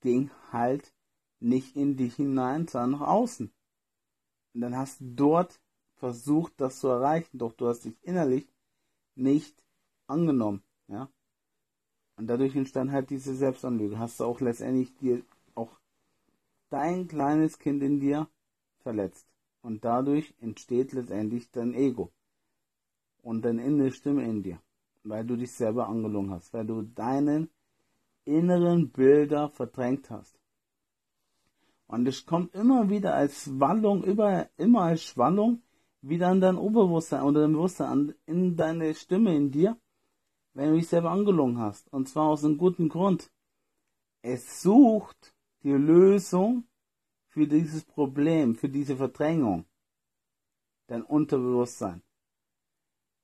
[0.00, 0.92] ging halt
[1.40, 3.52] nicht in dich hinein, sondern nach außen.
[4.54, 5.60] Und dann hast du dort
[5.94, 8.46] versucht, das zu erreichen, doch du hast dich innerlich
[9.14, 9.62] nicht
[10.06, 11.10] angenommen, ja.
[12.16, 13.98] Und dadurch entstand halt diese Selbstanlüge.
[13.98, 15.22] Hast du auch letztendlich dir
[15.54, 15.78] auch
[16.70, 18.28] dein kleines Kind in dir
[18.78, 19.28] verletzt.
[19.60, 22.12] Und dadurch entsteht letztendlich dein Ego
[23.22, 24.62] und deine innere Stimme in dir,
[25.02, 27.50] weil du dich selber angelogen hast, weil du deinen
[28.24, 30.38] inneren Bilder verdrängt hast.
[31.88, 35.62] Und es kommt immer wieder als Wallung, über, immer als Schwallung
[36.00, 39.78] wieder an dein Oberbewusstsein oder dein Bewusstsein, in deine Stimme in dir,
[40.54, 41.92] wenn du dich selber angelogen hast.
[41.92, 43.30] Und zwar aus einem guten Grund.
[44.22, 46.64] Es sucht die Lösung
[47.28, 49.66] für dieses Problem, für diese Verdrängung.
[50.88, 52.02] Dein Unterbewusstsein.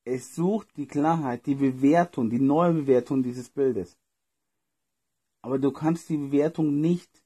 [0.05, 3.97] Es sucht die Klarheit, die Bewertung, die neue Bewertung dieses Bildes.
[5.43, 7.22] Aber du kannst die Bewertung nicht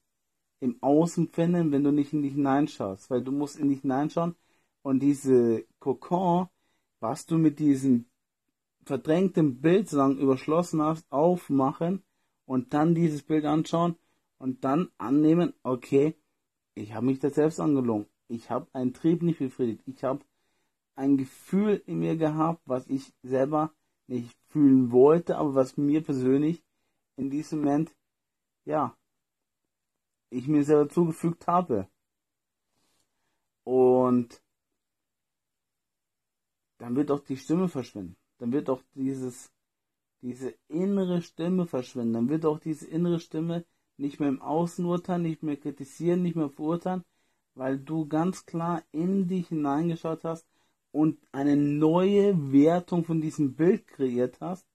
[0.60, 4.34] im Außen finden, wenn du nicht in dich hineinschaust, weil du musst in dich hineinschauen
[4.82, 6.48] und diese Kokon,
[7.00, 8.06] was du mit diesem
[8.84, 12.02] verdrängten Bild sagen, überschlossen hast, aufmachen
[12.46, 13.96] und dann dieses Bild anschauen
[14.38, 16.14] und dann annehmen, okay,
[16.74, 18.06] ich habe mich da selbst angelogen.
[18.28, 19.82] Ich habe einen Trieb nicht befriedigt.
[19.86, 20.20] Ich habe
[20.94, 23.72] ein Gefühl in mir gehabt, was ich selber
[24.06, 26.62] nicht fühlen wollte, aber was mir persönlich
[27.16, 27.92] in diesem Moment,
[28.64, 28.96] ja,
[30.30, 31.88] ich mir selber zugefügt habe.
[33.64, 34.40] Und
[36.78, 38.16] dann wird auch die Stimme verschwinden.
[38.38, 39.50] Dann wird auch dieses,
[40.20, 42.12] diese innere Stimme verschwinden.
[42.12, 43.64] Dann wird auch diese innere Stimme
[43.96, 47.04] nicht mehr im Außen urteilen, nicht mehr kritisieren, nicht mehr verurteilen,
[47.54, 50.46] weil du ganz klar in dich hineingeschaut hast
[50.92, 54.66] und eine neue Wertung von diesem Bild kreiert hast,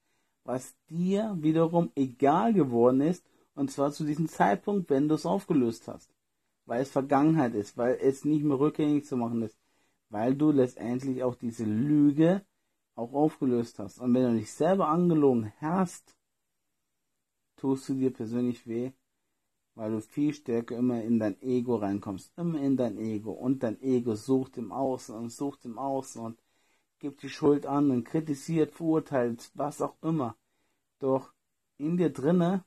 [0.43, 3.23] was dir wiederum egal geworden ist,
[3.55, 6.13] und zwar zu diesem Zeitpunkt, wenn du es aufgelöst hast.
[6.65, 9.57] Weil es Vergangenheit ist, weil es nicht mehr rückgängig zu machen ist,
[10.09, 12.45] weil du letztendlich auch diese Lüge
[12.95, 13.99] auch aufgelöst hast.
[13.99, 16.15] Und wenn du dich selber angelogen hast,
[17.55, 18.91] tust du dir persönlich weh,
[19.75, 23.81] weil du viel stärker immer in dein Ego reinkommst, immer in dein Ego und dein
[23.81, 26.41] Ego sucht im Außen und sucht im Außen und
[26.99, 30.35] gibt die Schuld an und kritisiert, verurteilt, was auch immer.
[30.99, 31.33] Doch
[31.77, 32.63] in dir drinne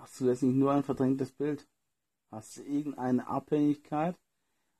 [0.00, 1.68] hast du jetzt nicht nur ein verdrängtes Bild,
[2.30, 4.18] hast du irgendeine Abhängigkeit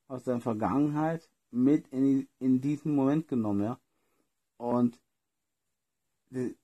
[0.09, 3.81] aus deiner Vergangenheit mit in, in diesen Moment genommen, ja.
[4.57, 5.01] Und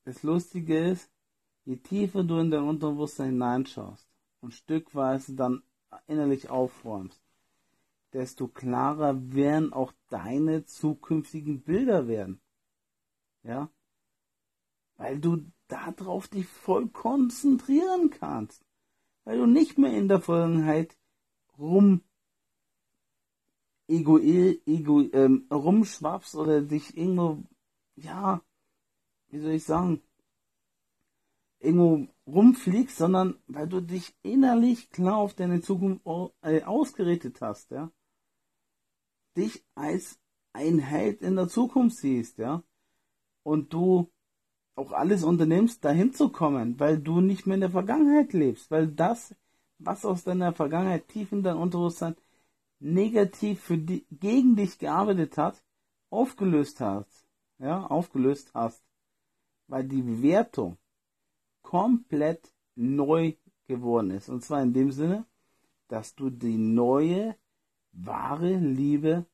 [0.05, 1.11] das Lustige ist,
[1.65, 4.09] je tiefer du in dein Unterbewusstsein hineinschaust
[4.41, 5.63] und stückweise dann
[6.07, 7.21] innerlich aufräumst,
[8.13, 12.41] desto klarer werden auch deine zukünftigen Bilder werden.
[13.43, 13.71] Ja?
[14.97, 18.65] Weil du darauf dich voll konzentrieren kannst.
[19.25, 20.97] Weil du nicht mehr in der Vergangenheit
[21.59, 22.03] rum
[23.89, 27.43] ego, ego, ähm, rumschwappst oder dich irgendwo,
[27.97, 28.43] ja,
[29.29, 30.03] wie soll ich sagen,
[31.61, 36.05] irgendwo rumfliegst, sondern weil du dich innerlich klar auf deine Zukunft
[36.43, 37.91] äh, ausgerichtet hast, ja.
[39.37, 40.19] Dich als
[40.53, 42.63] ein Held in der Zukunft siehst, ja.
[43.43, 44.11] Und du
[44.77, 48.87] auch alles unternimmst, dahin zu kommen, weil du nicht mehr in der Vergangenheit lebst, weil
[48.89, 49.35] das,
[49.79, 52.15] was aus deiner Vergangenheit tief in dein Unterbewusstsein
[52.79, 55.63] negativ für die, gegen dich gearbeitet hat,
[56.11, 57.27] aufgelöst hast,
[57.59, 58.85] ja, aufgelöst hast,
[59.67, 60.77] weil die Bewertung
[61.63, 63.35] komplett neu
[63.67, 64.29] geworden ist.
[64.29, 65.25] Und zwar in dem Sinne,
[65.89, 67.37] dass du die neue,
[67.93, 69.25] wahre Liebe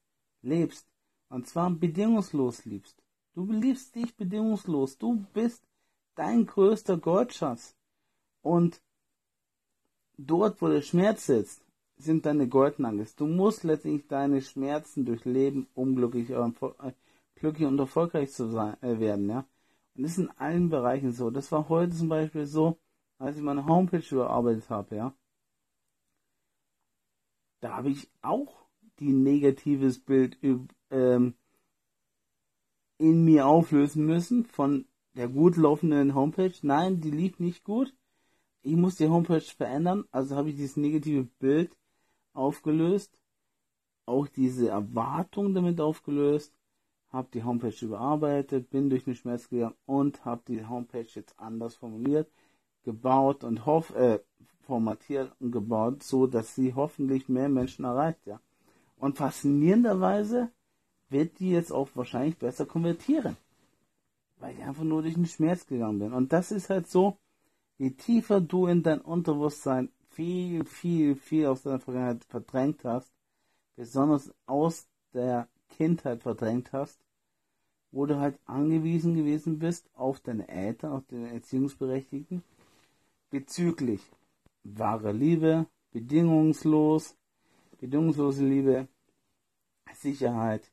[0.40, 0.86] lebst.
[1.28, 3.01] Und zwar bedingungslos liebst.
[3.34, 4.98] Du liebst dich bedingungslos.
[4.98, 5.64] Du bist
[6.14, 7.74] dein größter Goldschatz.
[8.42, 8.82] Und
[10.18, 11.64] dort, wo der Schmerz sitzt,
[11.96, 13.14] sind deine Goldnuggets.
[13.16, 16.92] Du musst letztendlich deine Schmerzen durchleben, um glücklich, äh,
[17.36, 19.46] glücklich und erfolgreich zu sein, äh, werden, ja.
[19.94, 21.30] Und das ist in allen Bereichen so.
[21.30, 22.78] Das war heute zum Beispiel so,
[23.18, 25.14] als ich meine Homepage überarbeitet habe, ja.
[27.60, 28.66] Da habe ich auch
[28.98, 30.36] die negatives Bild
[30.90, 31.34] ähm,
[33.02, 36.54] in mir auflösen müssen von der gut laufenden Homepage.
[36.62, 37.94] Nein, die lief nicht gut.
[38.62, 41.76] Ich muss die Homepage verändern, also habe ich dieses negative Bild
[42.32, 43.18] aufgelöst,
[44.06, 46.54] auch diese Erwartung damit aufgelöst
[47.12, 51.74] habe die Homepage überarbeitet, bin durch den Schmerz gegangen und habe die Homepage jetzt anders
[51.74, 52.30] formuliert,
[52.84, 54.20] gebaut und hoff, äh,
[54.62, 58.40] formatiert und gebaut, so dass sie hoffentlich mehr Menschen erreicht, ja.
[58.98, 60.50] Und faszinierenderweise
[61.12, 63.36] wird die jetzt auch wahrscheinlich besser konvertieren.
[64.38, 66.12] Weil ich einfach nur durch den Schmerz gegangen bin.
[66.12, 67.16] Und das ist halt so,
[67.78, 73.12] je tiefer du in dein Unterbewusstsein viel, viel, viel aus deiner Vergangenheit verdrängt hast,
[73.76, 76.98] besonders aus der Kindheit verdrängt hast,
[77.90, 82.42] wo du halt angewiesen gewesen bist auf deine Eltern, auf deine Erziehungsberechtigten,
[83.30, 84.00] bezüglich
[84.64, 87.16] wahre Liebe, bedingungslos,
[87.78, 88.88] bedingungslose Liebe,
[89.94, 90.71] Sicherheit,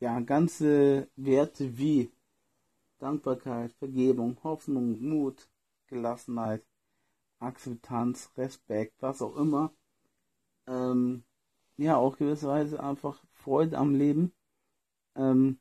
[0.00, 2.10] ja, ganze Werte wie
[2.98, 5.48] Dankbarkeit, Vergebung, Hoffnung, Mut,
[5.86, 6.64] Gelassenheit,
[7.38, 9.72] Akzeptanz, Respekt, was auch immer,
[10.66, 11.24] ähm,
[11.76, 14.32] ja, auch gewisserweise einfach Freude am Leben,
[15.14, 15.58] ähm,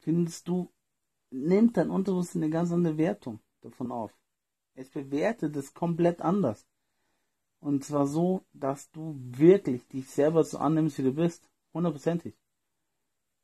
[0.00, 0.72] findest du,
[1.30, 4.12] nimmt dein Unterbewusstsein eine ganz andere Wertung davon auf.
[4.74, 6.66] Es bewertet es komplett anders.
[7.60, 11.48] Und zwar so, dass du wirklich dich selber so annimmst, wie du bist.
[11.72, 12.34] Hundertprozentig.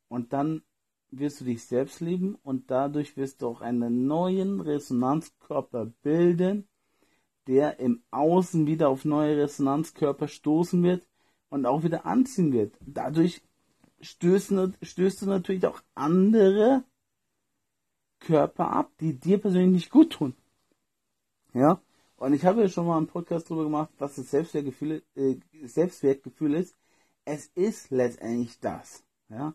[0.08, 0.62] Und dann
[1.10, 6.68] wirst du dich selbst lieben und dadurch wirst du auch einen neuen Resonanzkörper bilden,
[7.46, 11.08] der im Außen wieder auf neue Resonanzkörper stoßen wird,
[11.50, 12.76] und auch wieder anziehen wird.
[12.80, 13.42] Dadurch
[14.00, 14.52] stößt,
[14.82, 16.84] stößt du natürlich auch andere
[18.20, 20.34] Körper ab, die dir persönlich nicht gut tun.
[21.54, 21.80] Ja,
[22.16, 26.54] und ich habe ja schon mal einen Podcast darüber gemacht, was das Selbstwertgefühl, äh, Selbstwertgefühl
[26.54, 26.76] ist.
[27.24, 29.04] Es ist letztendlich das.
[29.28, 29.54] Ja,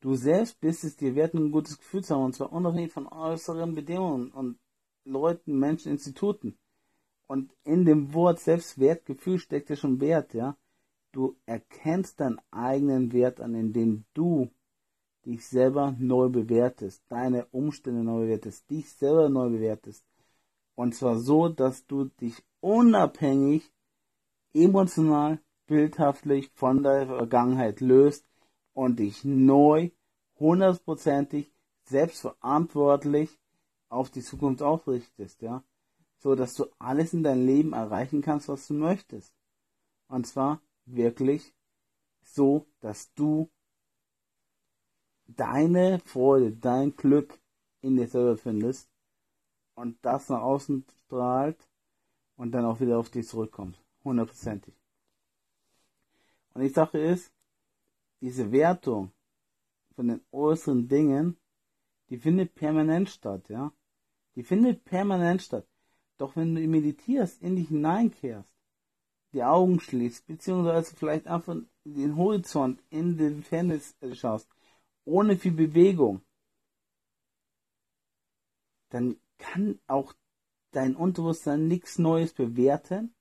[0.00, 3.06] du selbst bist es dir wert, ein gutes Gefühl zu haben, und zwar unabhängig von
[3.06, 4.58] äußeren Bedingungen und
[5.04, 6.58] Leuten, Menschen, Instituten.
[7.64, 10.56] in dem Wort Selbstwertgefühl steckt ja schon Wert, ja.
[11.12, 14.50] Du erkennst deinen eigenen Wert an, indem du
[15.24, 20.04] dich selber neu bewertest, deine Umstände neu bewertest, dich selber neu bewertest.
[20.74, 23.72] Und zwar so, dass du dich unabhängig,
[24.54, 28.27] emotional, bildhaftlich von der Vergangenheit löst
[28.78, 29.90] und dich neu,
[30.38, 31.52] hundertprozentig,
[31.82, 33.36] selbstverantwortlich
[33.88, 35.64] auf die Zukunft ausrichtest, ja.
[36.18, 39.34] So dass du alles in deinem Leben erreichen kannst, was du möchtest.
[40.06, 41.52] Und zwar wirklich
[42.22, 43.50] so, dass du
[45.26, 47.36] deine Freude, dein Glück
[47.80, 48.88] in dir selber findest
[49.74, 51.68] und das nach außen strahlt
[52.36, 53.84] und dann auch wieder auf dich zurückkommt.
[54.04, 54.74] Hundertprozentig.
[56.54, 57.32] Und die Sache ist,
[58.20, 59.12] diese Wertung
[59.94, 61.36] von den äußeren Dingen,
[62.08, 63.72] die findet permanent statt, ja.
[64.34, 65.66] Die findet permanent statt.
[66.16, 68.48] Doch wenn du meditierst, in dich hineinkehrst,
[69.32, 73.80] die Augen schließt, beziehungsweise vielleicht einfach den Horizont in den Ferne
[74.14, 74.48] schaust,
[75.04, 76.22] ohne viel Bewegung,
[78.90, 80.14] dann kann auch
[80.70, 83.14] dein Unterbewusstsein nichts Neues bewerten,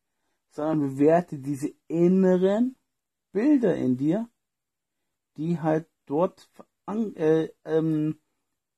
[0.50, 2.76] sondern bewerte diese inneren
[3.32, 4.30] Bilder in dir,
[5.38, 6.50] die halt dort
[6.86, 8.20] an, äh, ähm,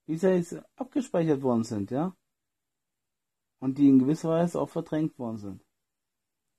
[0.05, 2.15] wie ich abgespeichert worden sind, ja?
[3.59, 5.65] Und die in gewisser Weise auch verdrängt worden sind.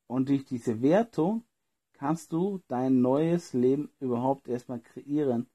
[0.07, 1.44] Und durch diese Wertung
[1.92, 5.48] kannst du dein neues Leben überhaupt erstmal kreieren,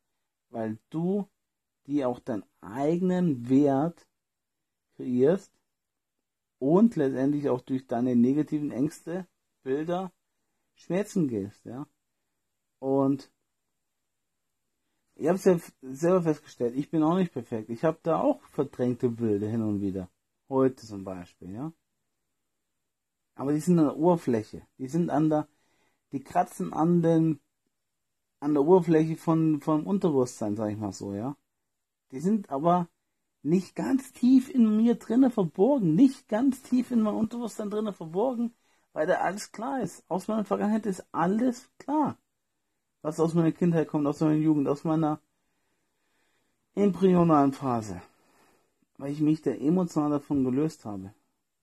[0.49, 1.27] weil du
[1.85, 4.07] dir auch deinen eigenen Wert
[4.95, 5.53] kreierst
[6.59, 9.27] und letztendlich auch durch deine negativen Ängste,
[9.63, 10.11] Bilder,
[10.75, 11.87] Schmerzen gehst, ja.
[12.79, 13.31] Und
[15.15, 17.69] ich habe es ja selber festgestellt, ich bin auch nicht perfekt.
[17.69, 20.09] Ich habe da auch verdrängte Bilder hin und wieder.
[20.49, 21.71] Heute zum Beispiel, ja.
[23.35, 24.67] Aber die sind an der Oberfläche.
[24.77, 25.47] Die sind an der,
[26.11, 27.39] die kratzen an den,
[28.39, 31.37] an der Oberfläche von, vom Unterbewusstsein, sag ich mal so, ja.
[32.11, 32.89] Die sind aber
[33.41, 38.53] nicht ganz tief in mir drinnen verborgen, nicht ganz tief in meinem Unterbewusstsein drinnen verborgen,
[38.91, 40.03] weil da alles klar ist.
[40.09, 42.17] Aus meiner Vergangenheit ist alles klar.
[43.05, 45.21] Was aus meiner Kindheit kommt, aus meiner Jugend, aus meiner
[46.73, 48.01] embryonalen Phase.
[48.97, 51.13] Weil ich mich da emotional davon gelöst habe.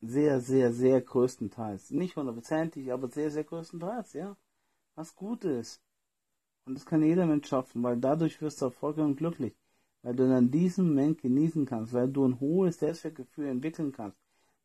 [0.01, 1.90] Sehr, sehr, sehr größtenteils.
[1.90, 4.36] Nicht hundertprozentig, aber sehr, sehr größtenteils, ja.
[4.95, 5.82] Was gut ist.
[6.64, 9.57] Und das kann jeder Mensch schaffen, weil dadurch wirst du erfolgreich und glücklich.
[10.03, 14.16] Weil du dann diesen Moment genießen kannst, weil du ein hohes Selbstwertgefühl entwickeln kannst,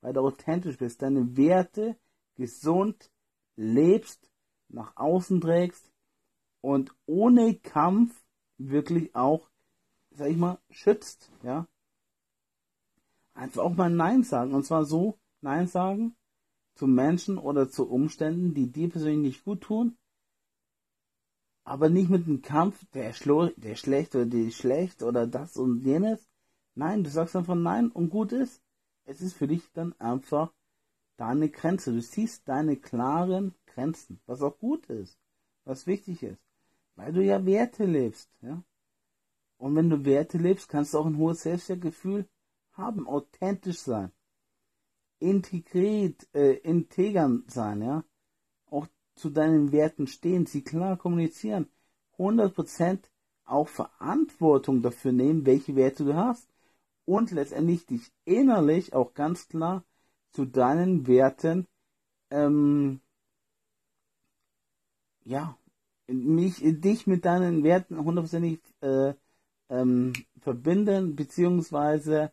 [0.02, 1.98] weil du authentisch bist, deine Werte
[2.36, 3.10] gesund
[3.56, 4.30] lebst,
[4.70, 5.92] nach außen trägst
[6.62, 8.24] und ohne Kampf
[8.58, 9.50] wirklich auch,
[10.12, 11.68] sag ich mal, schützt, ja.
[13.34, 14.54] Einfach auch mal Nein sagen.
[14.54, 16.16] Und zwar so, Nein sagen
[16.78, 19.98] zu Menschen oder zu Umständen, die dir persönlich nicht gut tun,
[21.64, 25.82] aber nicht mit einem Kampf, der, schlo der schlecht oder die schlecht oder das und
[25.82, 26.30] jenes.
[26.76, 28.62] Nein, du sagst einfach Nein und gut ist.
[29.06, 30.54] Es ist für dich dann einfach
[31.18, 31.92] deine Grenze.
[31.92, 35.20] Du siehst deine klaren Grenzen, was auch gut ist,
[35.66, 36.42] was wichtig ist,
[36.98, 38.62] weil du ja Werte lebst, ja.
[39.58, 42.28] Und wenn du Werte lebst, kannst du auch ein hohes Selbstwertgefühl
[42.74, 44.12] haben, authentisch sein
[45.20, 48.04] integriert, äh, integern sein, ja.
[48.70, 51.70] Auch zu deinen Werten stehen, sie klar kommunizieren,
[52.18, 53.10] 100%
[53.46, 56.50] auch Verantwortung dafür nehmen, welche Werte du hast
[57.06, 59.84] und letztendlich dich innerlich auch ganz klar
[60.32, 61.66] zu deinen Werten,
[62.30, 63.00] ähm,
[65.24, 65.58] ja,
[66.08, 69.14] mich, dich mit deinen Werten hundertprozentig äh,
[69.70, 72.32] ähm, verbinden, beziehungsweise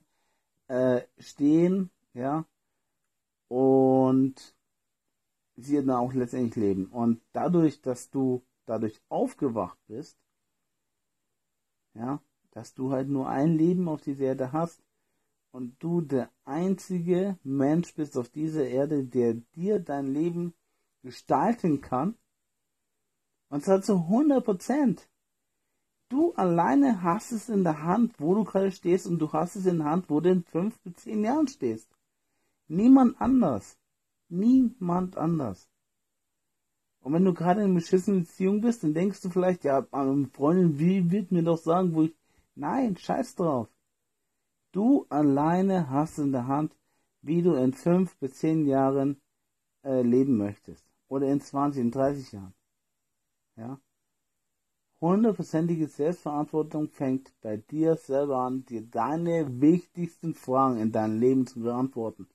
[0.68, 2.46] äh, stehen, ja,
[3.48, 4.54] und
[5.56, 6.86] sie dann auch letztendlich leben.
[6.86, 10.18] Und dadurch, dass du dadurch aufgewacht bist,
[11.94, 12.20] ja,
[12.52, 14.82] dass du halt nur ein Leben auf dieser Erde hast
[15.50, 20.54] und du der einzige Mensch bist auf dieser Erde, der dir dein Leben
[21.02, 22.16] gestalten kann,
[23.48, 25.08] und zwar zu 100 Prozent.
[26.08, 29.66] Du alleine hast es in der Hand, wo du gerade stehst, und du hast es
[29.66, 31.90] in der Hand, wo du in fünf bis zehn Jahren stehst.
[32.68, 33.78] Niemand anders.
[34.28, 35.68] Niemand anders.
[37.00, 40.78] Und wenn du gerade in einer beschissenen Beziehung bist, dann denkst du vielleicht, ja, Freundin
[40.78, 42.14] wie wird mir doch sagen, wo ich.
[42.54, 43.68] Nein, scheiß drauf.
[44.72, 46.74] Du alleine hast in der Hand,
[47.20, 49.20] wie du in fünf bis zehn Jahren
[49.82, 50.84] äh, leben möchtest.
[51.08, 52.54] Oder in 20, in 30 Jahren.
[53.56, 53.80] Ja.
[55.00, 61.60] Hundertprozentige Selbstverantwortung fängt bei dir selber an, dir deine wichtigsten Fragen in deinem Leben zu
[61.60, 62.28] beantworten.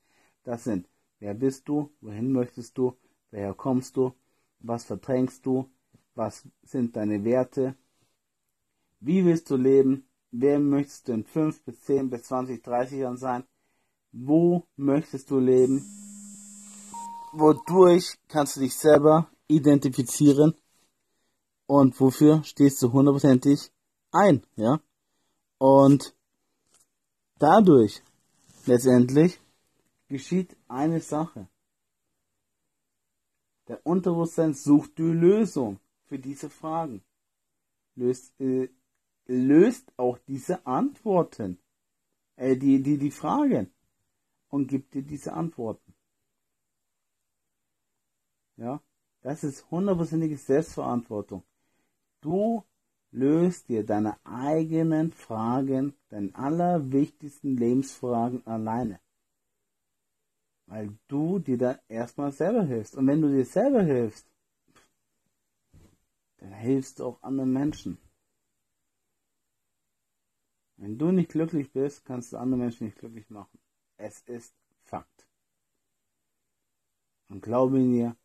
[0.44, 0.88] Das sind,
[1.20, 1.90] Wer bist du?
[2.00, 2.96] Wohin möchtest du?
[3.32, 4.14] Woher kommst du?
[4.60, 5.70] Was verdrängst du?
[6.16, 7.76] Was sind deine Werte?
[9.02, 10.08] Wie willst du leben?
[10.32, 13.44] Wer möchtest du in 5 bis 10 bis 20, 30 Jahren sein?
[14.12, 15.82] Wo möchtest du leben?
[17.34, 20.54] Wodurch kannst du dich selber identifizieren?
[21.70, 23.72] Und wofür stehst du hundertprozentig
[24.12, 24.82] ein, ja?
[25.60, 26.16] Und
[27.38, 28.02] dadurch
[28.66, 29.40] letztendlich
[30.08, 31.48] geschieht eine Sache.
[33.68, 37.04] Der Unterbewusstsein sucht die Lösung für diese Fragen.
[37.94, 38.70] Löst, äh,
[39.28, 41.60] löst auch diese Antworten,
[42.36, 43.72] äh, die, die, die Fragen
[44.50, 45.94] und gibt dir diese Antworten.
[48.58, 48.82] Ja,
[49.22, 51.44] das ist hundertprozentige Selbstverantwortung.
[52.22, 52.64] Du
[53.12, 59.00] löst dir deine eigenen Fragen, deine allerwichtigsten Lebensfragen alleine.
[60.66, 62.96] Weil du dir da erstmal selber hilfst.
[62.96, 64.30] Und wenn du dir selber hilfst,
[66.38, 67.98] dann hilfst du auch anderen Menschen.
[70.78, 73.60] Wenn du nicht glücklich bist, kannst du andere Menschen nicht glücklich machen.
[73.98, 75.28] Es ist Fakt.
[77.28, 78.16] Und glaube mir,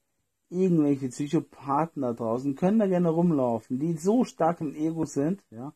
[0.48, 5.74] irgendwelche Psychopathen da draußen können da gerne rumlaufen, die so stark im Ego sind, ja,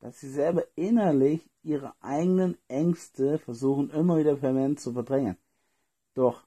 [0.00, 5.36] dass sie selber innerlich ihre eigenen Ängste versuchen immer wieder permanent zu verdrängen.
[6.14, 6.46] Doch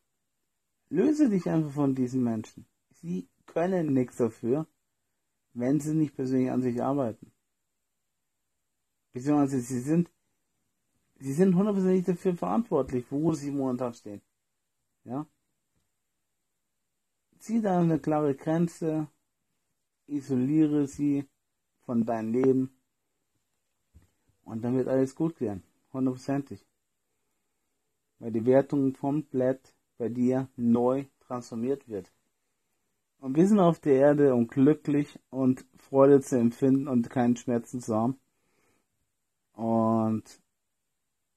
[0.90, 2.66] löse dich einfach von diesen Menschen.
[2.92, 4.68] Sie können nichts dafür,
[5.54, 7.32] wenn sie nicht persönlich an sich arbeiten.
[9.12, 10.10] Beziehungsweise sie sind,
[11.20, 14.22] sie sind hundertprozentig dafür verantwortlich, wo sie momentan stehen.
[15.04, 15.26] Ja?
[17.40, 19.08] Zieh da eine klare Grenze,
[20.08, 21.26] isoliere sie
[21.86, 22.80] von deinem Leben
[24.44, 25.64] und dann wird alles gut gehen.
[25.94, 26.66] Hundertprozentig.
[28.20, 32.12] Weil die Wertung komplett bei dir neu transformiert wird.
[33.20, 37.82] Und wir sind auf der Erde, um glücklich und Freude zu empfinden und keinen Schmerzen
[37.82, 38.20] zu haben.
[39.54, 40.24] Und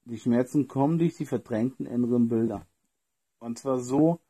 [0.05, 2.67] die Schmerzen kommen durch die verdrängten inneren Bilder.
[3.39, 4.21] Und zwar so,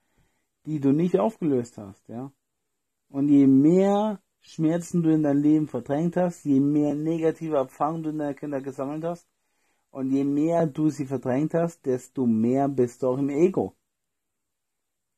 [0.65, 2.33] die du nicht aufgelöst hast, ja.
[3.09, 8.11] Und je mehr Schmerzen du in deinem Leben verdrängt hast, je mehr negative Erfahrungen du
[8.11, 9.29] in deiner Kinder gesammelt hast,
[9.91, 13.77] und je mehr du sie verdrängt hast, desto mehr bist du auch im Ego.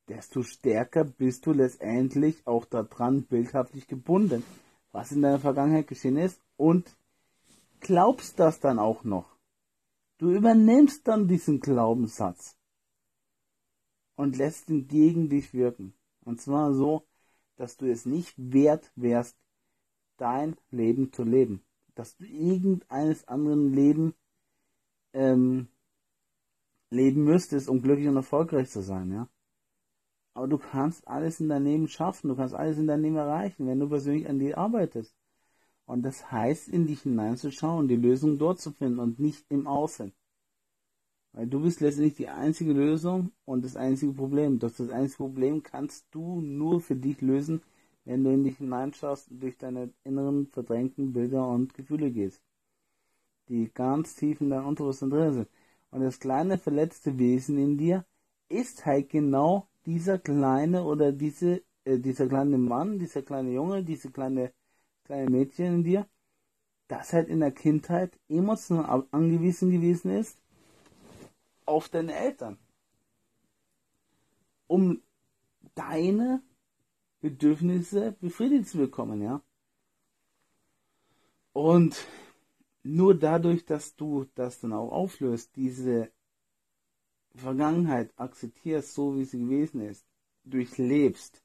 [0.09, 4.43] Desto stärker bist du letztendlich auch daran bildhaftlich gebunden,
[4.91, 6.95] was in deiner Vergangenheit geschehen ist und
[7.79, 9.37] glaubst das dann auch noch.
[10.17, 12.55] Du übernimmst dann diesen Glaubenssatz
[14.15, 15.93] und lässt ihn gegen dich wirken.
[16.23, 17.05] Und zwar so,
[17.55, 19.37] dass du es nicht wert wärst,
[20.17, 21.63] dein Leben zu leben.
[21.95, 24.13] Dass du irgendeines anderen Leben
[25.13, 25.67] ähm,
[26.89, 29.29] leben müsstest, um glücklich und erfolgreich zu sein, ja.
[30.33, 33.67] Aber du kannst alles in deinem Leben schaffen, du kannst alles in deinem Leben erreichen,
[33.67, 35.15] wenn du persönlich an dir arbeitest.
[35.85, 40.13] Und das heißt, in dich hineinzuschauen, die Lösung dort zu finden und nicht im Außen.
[41.35, 44.57] Weil du bist letztendlich die einzige Lösung und das einzige Problem.
[44.57, 47.61] Doch das einzige Problem kannst du nur für dich lösen,
[48.05, 52.41] wenn du in dich hineinschaust und durch deine inneren verdrängten Bilder und Gefühle gehst.
[53.49, 55.49] Die ganz tief in deinem Unterbewusstsein drin sind.
[55.91, 58.05] Und das kleine verletzte Wesen in dir
[58.47, 64.09] ist halt genau dieser kleine oder diese, äh, dieser kleine Mann, dieser kleine Junge, diese
[64.09, 64.53] kleine,
[65.03, 66.07] kleine Mädchen in dir,
[66.87, 70.39] das halt in der Kindheit emotional angewiesen gewesen ist
[71.65, 72.57] auf deine Eltern.
[74.67, 75.01] Um
[75.75, 76.41] deine
[77.21, 79.41] Bedürfnisse befriedigt zu bekommen, ja.
[81.53, 82.05] Und
[82.83, 86.11] nur dadurch, dass du das dann auch auflöst, diese
[87.33, 90.05] Vergangenheit akzeptierst, so wie sie gewesen ist,
[90.43, 91.41] durchlebst,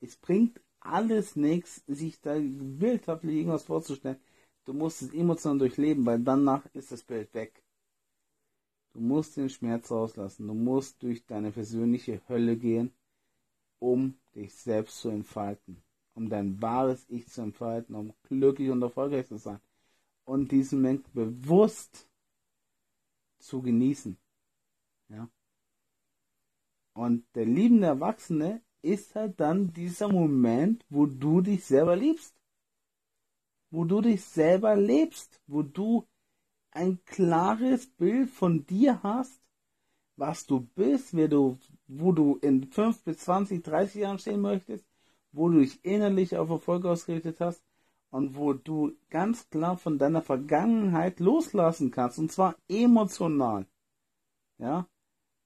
[0.00, 4.20] es bringt alles nichts, sich da wildhaftlich irgendwas vorzustellen.
[4.64, 7.63] Du musst es emotional durchleben, weil danach ist das Bild weg.
[8.94, 10.46] Du musst den Schmerz rauslassen.
[10.46, 12.94] Du musst durch deine persönliche Hölle gehen,
[13.80, 15.82] um dich selbst zu entfalten.
[16.14, 19.60] Um dein wahres Ich zu entfalten, um glücklich und erfolgreich zu sein.
[20.24, 22.08] Und diesen Moment bewusst
[23.40, 24.16] zu genießen.
[25.08, 25.28] Ja.
[26.92, 32.32] Und der liebende Erwachsene ist halt dann dieser Moment, wo du dich selber liebst.
[33.70, 35.42] Wo du dich selber lebst.
[35.48, 36.06] Wo du
[36.74, 39.40] ein klares Bild von dir hast,
[40.16, 41.58] was du bist, wer du,
[41.88, 44.86] wo du in 5 bis 20, 30 Jahren stehen möchtest,
[45.32, 47.62] wo du dich innerlich auf Erfolg ausgerichtet hast
[48.10, 53.66] und wo du ganz klar von deiner Vergangenheit loslassen kannst und zwar emotional.
[54.58, 54.86] Ja?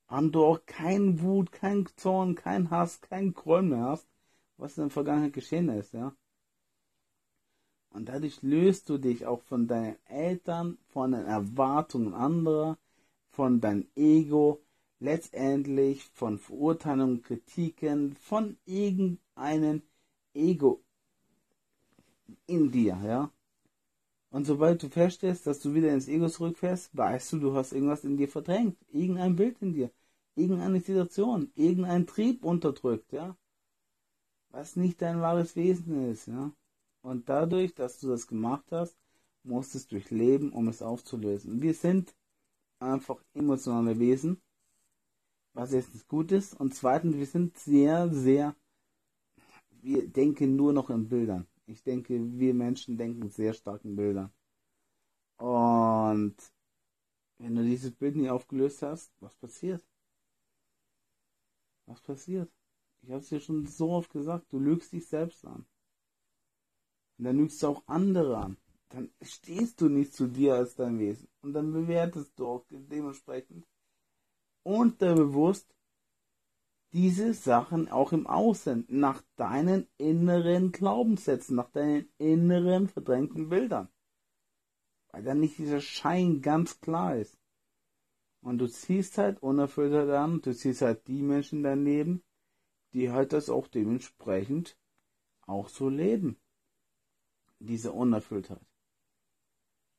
[0.08, 4.08] und du auch kein Wut, kein Zorn, kein Hass, kein Groll mehr hast,
[4.56, 6.14] was in der Vergangenheit geschehen ist, ja.
[7.90, 12.78] Und dadurch löst du dich auch von deinen Eltern, von den Erwartungen anderer,
[13.30, 14.60] von deinem Ego,
[15.00, 19.82] letztendlich von Verurteilungen, Kritiken, von irgendeinem
[20.34, 20.82] Ego
[22.46, 23.30] in dir, ja.
[24.30, 28.04] Und sobald du feststellst, dass du wieder ins Ego zurückfährst, weißt du, du hast irgendwas
[28.04, 29.90] in dir verdrängt, irgendein Bild in dir,
[30.34, 33.36] irgendeine Situation, irgendein Trieb unterdrückt, ja.
[34.50, 36.52] Was nicht dein wahres Wesen ist, ja.
[37.08, 38.94] Und dadurch, dass du das gemacht hast,
[39.42, 41.62] musst du es durchleben, um es aufzulösen.
[41.62, 42.14] Wir sind
[42.80, 44.42] einfach emotionale Wesen,
[45.54, 46.52] was erstens gut ist.
[46.60, 48.54] Und zweitens, wir sind sehr, sehr,
[49.70, 51.46] wir denken nur noch in Bildern.
[51.64, 54.30] Ich denke, wir Menschen denken sehr stark in Bildern.
[55.38, 56.36] Und
[57.38, 59.82] wenn du dieses Bild nie aufgelöst hast, was passiert?
[61.86, 62.52] Was passiert?
[63.00, 65.64] Ich habe es dir schon so oft gesagt, du lügst dich selbst an.
[67.18, 68.56] Und dann lügst du auch andere an.
[68.90, 71.28] Dann stehst du nicht zu dir als dein Wesen.
[71.42, 73.66] Und dann bewertest du auch dementsprechend
[74.62, 75.74] unterbewusst
[76.92, 83.88] diese Sachen auch im Außen nach deinen inneren Glaubenssätzen, nach deinen inneren verdrängten Bildern.
[85.10, 87.38] Weil dann nicht dieser Schein ganz klar ist.
[88.40, 92.22] Und du ziehst halt Unerfülltheit an, du ziehst halt die Menschen Leben,
[92.92, 94.78] die halt das auch dementsprechend
[95.46, 96.38] auch so leben.
[97.60, 98.64] Diese Unerfülltheit.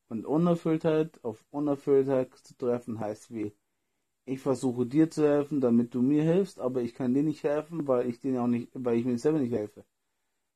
[0.09, 3.53] Und Unerfülltheit auf Unerfülltheit zu treffen heißt wie,
[4.25, 7.87] ich versuche dir zu helfen, damit du mir hilfst, aber ich kann dir nicht helfen,
[7.87, 9.85] weil ich dir auch nicht, weil ich mir selber nicht helfe.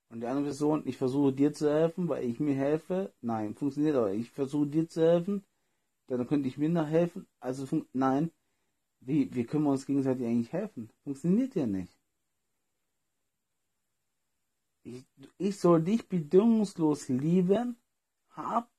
[0.09, 3.13] Und die andere Person, ich versuche dir zu helfen, weil ich mir helfe.
[3.21, 4.13] Nein, funktioniert aber.
[4.13, 5.43] Ich versuche dir zu helfen,
[6.07, 7.25] dann könnte ich mir noch helfen.
[7.39, 8.31] Also nein,
[8.99, 10.89] wie, wie können wir uns gegenseitig eigentlich helfen?
[11.03, 11.97] Funktioniert ja nicht.
[14.83, 15.05] Ich,
[15.37, 17.77] ich soll dich bedingungslos lieben,
[18.31, 18.69] hab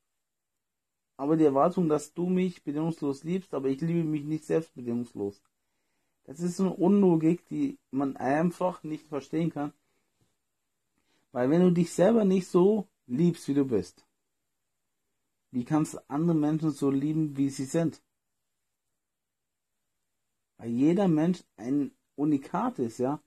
[1.17, 5.41] aber die Erwartung, dass du mich bedingungslos liebst, aber ich liebe mich nicht selbst bedingungslos.
[6.25, 9.73] Das ist eine Unlogik, die man einfach nicht verstehen kann.
[11.31, 14.05] Weil wenn du dich selber nicht so liebst, wie du bist,
[15.51, 18.01] wie kannst du andere Menschen so lieben, wie sie sind?
[20.57, 23.21] Weil jeder Mensch ein Unikat ist, ja.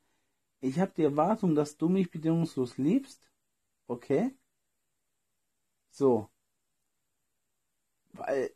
[0.61, 3.31] Ich habe die Erwartung, dass du mich bedingungslos liebst.
[3.87, 4.37] Okay?
[5.91, 6.29] So,
[8.13, 8.55] weil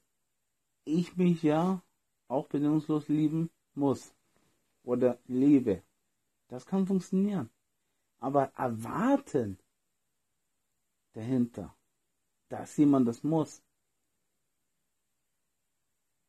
[0.85, 1.83] ich mich ja
[2.29, 4.15] auch bedingungslos lieben muss
[4.83, 5.83] oder liebe.
[6.49, 7.51] Das kann funktionieren.
[8.19, 9.59] Aber erwarten
[11.13, 11.77] dahinter,
[12.49, 13.63] dass jemand das muss,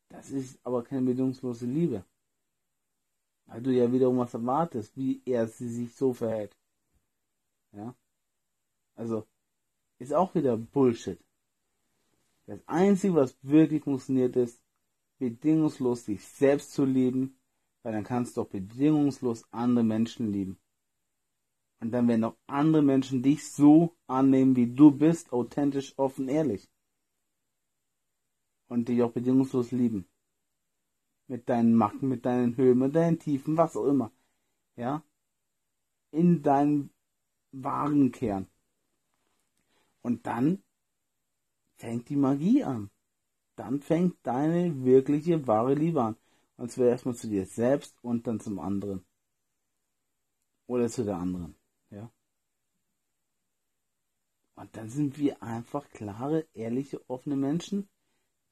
[0.09, 2.05] das ist aber keine bedingungslose Liebe.
[3.46, 6.56] Weil du ja wiederum was erwartest, wie er sie sich so verhält.
[7.72, 7.96] Ja?
[8.96, 9.28] Also,
[10.00, 11.20] ist auch wieder Bullshit.
[12.46, 14.62] Das Einzige, was wirklich funktioniert, ist,
[15.18, 17.38] bedingungslos sich selbst zu lieben,
[17.82, 20.60] weil dann kannst du auch bedingungslos andere Menschen lieben.
[21.80, 26.70] Und dann werden auch andere Menschen dich so annehmen, wie du bist, authentisch, offen, ehrlich.
[28.68, 30.06] Und dich auch bedingungslos lieben.
[31.28, 34.11] Mit deinen Macken, mit deinen Höhen, mit deinen Tiefen, was auch immer.
[34.76, 35.03] Ja?
[36.11, 36.89] In deinem
[37.51, 38.47] wahren Kern.
[40.01, 40.61] Und dann
[41.76, 42.89] fängt die Magie an.
[43.55, 46.17] Dann fängt deine wirkliche, wahre Liebe an.
[46.57, 49.05] Und zwar erstmal zu dir selbst und dann zum anderen.
[50.67, 51.55] Oder zu der anderen.
[51.89, 52.11] Ja.
[54.55, 57.89] Und dann sind wir einfach klare, ehrliche, offene Menschen,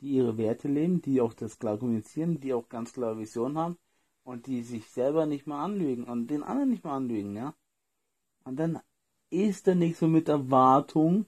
[0.02, 3.78] die ihre Werte leben, die auch das klar kommunizieren, die auch ganz klare Visionen haben
[4.24, 7.54] und die sich selber nicht mal anlügen und den anderen nicht mal anlügen, ja.
[8.44, 8.80] Und dann
[9.30, 11.26] ist da nichts so mit Erwartung,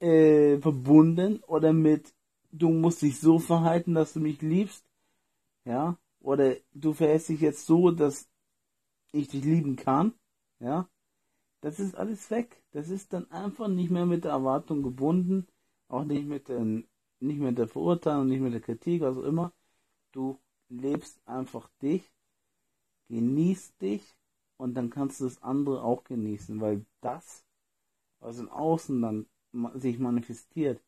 [0.00, 2.12] äh, verbunden oder mit
[2.52, 4.84] du musst dich so verhalten, dass du mich liebst,
[5.64, 8.28] ja, oder du verhältst dich jetzt so, dass
[9.12, 10.14] ich dich lieben kann,
[10.60, 10.88] ja,
[11.62, 12.62] das ist alles weg.
[12.72, 15.46] Das ist dann einfach nicht mehr mit der Erwartung gebunden,
[15.88, 16.88] auch nicht mit den,
[17.22, 19.52] nicht mit der Verurteilung, nicht mit der Kritik, was auch immer.
[20.12, 22.10] Du lebst einfach dich,
[23.08, 24.02] genießt dich
[24.56, 27.44] und dann kannst du das andere auch genießen, weil das,
[28.20, 29.26] was im Außen dann
[29.74, 30.82] sich manifestiert,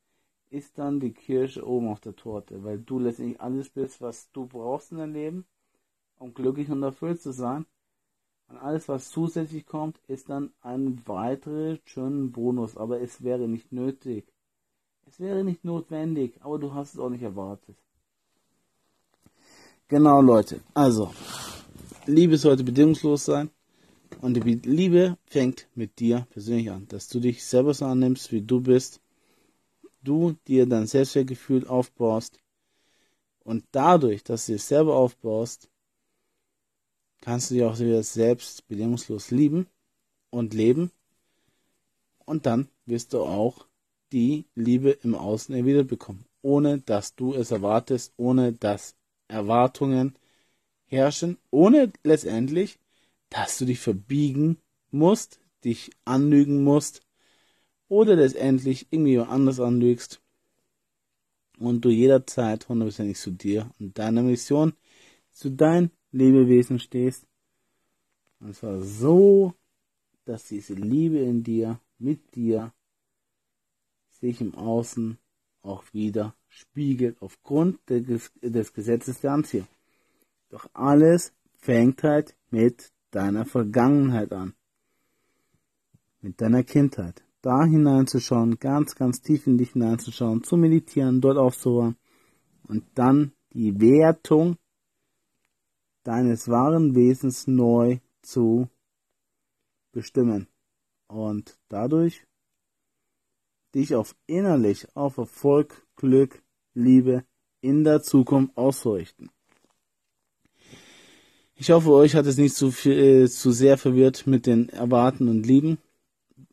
[0.51, 4.47] ist dann die Kirsche oben auf der Torte, weil du letztendlich alles bist, was du
[4.47, 5.47] brauchst in deinem Leben,
[6.19, 7.67] um glücklich und erfüllt zu sein.
[8.49, 13.73] Und alles, was zusätzlich kommt, ist dann ein weiterer schöner Bonus, aber es wäre nicht
[13.73, 14.34] nötig.
[15.07, 17.77] Es wäre nicht notwendig, aber du hast es auch nicht erwartet.
[19.89, 20.61] Genau, Leute.
[20.73, 21.13] Also,
[22.07, 23.51] Liebe sollte bedingungslos sein.
[24.21, 28.41] Und die Liebe fängt mit dir persönlich an, dass du dich selber so annimmst, wie
[28.41, 29.01] du bist,
[30.03, 32.39] du dir dein Selbstwertgefühl aufbaust
[33.45, 35.69] und dadurch, dass du dich selber aufbaust,
[37.21, 39.67] kannst du dich auch wieder selbst bedingungslos lieben
[40.31, 40.91] und leben
[42.25, 43.67] und dann wirst du auch
[44.15, 48.95] die Liebe im Außen wieder bekommen, ohne dass du es erwartest, ohne dass
[49.29, 50.15] Erwartungen
[50.87, 52.79] herrschen, ohne letztendlich
[53.35, 54.59] dass du dich verbiegen
[54.93, 57.01] musst, dich anlügen musst
[57.89, 60.21] oder letztendlich irgendwie anders anlügst
[61.59, 64.75] und du jederzeit hundertprozentig zu dir und deiner Mission,
[65.33, 67.27] zu dein Lebewesen stehst.
[68.39, 69.55] Und zwar so,
[70.25, 72.73] dass diese Liebe in dir, mit dir,
[74.21, 75.19] sich im Außen
[75.63, 78.33] auch wieder spiegelt aufgrund des,
[78.73, 79.67] Gesetzes der Anziehung.
[80.51, 84.55] Doch alles fängt halt mit deiner Vergangenheit an,
[86.21, 87.23] mit deiner Kindheit.
[87.43, 91.97] Da hineinzuschauen, ganz, ganz tief in dich hineinzuschauen, zu meditieren, dort aufzuhören
[92.69, 94.57] und dann die Wertung
[96.05, 98.69] deines wahren Wesens neu zu
[99.93, 100.49] bestimmen
[101.09, 102.27] und dadurch
[103.75, 106.43] dich auf innerlich auf Erfolg, Glück,
[106.75, 107.25] Liebe
[107.61, 109.31] in der Zukunft auszurichten.
[111.57, 115.29] Ich hoffe, euch hat es nicht zu, viel, äh, zu sehr verwirrt mit den Erwarten
[115.29, 115.79] und Lieben.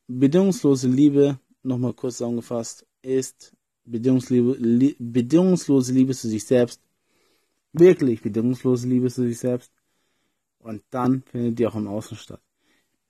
[0.08, 3.54] Bedingungslose Liebe, nochmal kurz zusammengefasst, ist
[3.84, 6.82] bedingungslose Liebe, bedingungslose Liebe zu sich selbst.
[7.74, 9.72] Wirklich bedingungslose Liebe zu sich selbst.
[10.60, 12.42] Und dann findet die auch im Außen statt.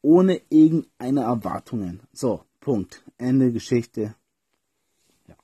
[0.02, 2.00] Ohne irgendeine Erwartungen.
[2.14, 3.04] So, Punkt.
[3.18, 4.16] Ende Geschichte.
[5.28, 5.36] Ja.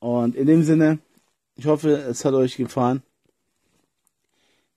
[0.00, 0.98] Und in dem Sinne,
[1.54, 3.02] ich hoffe, es hat euch gefallen.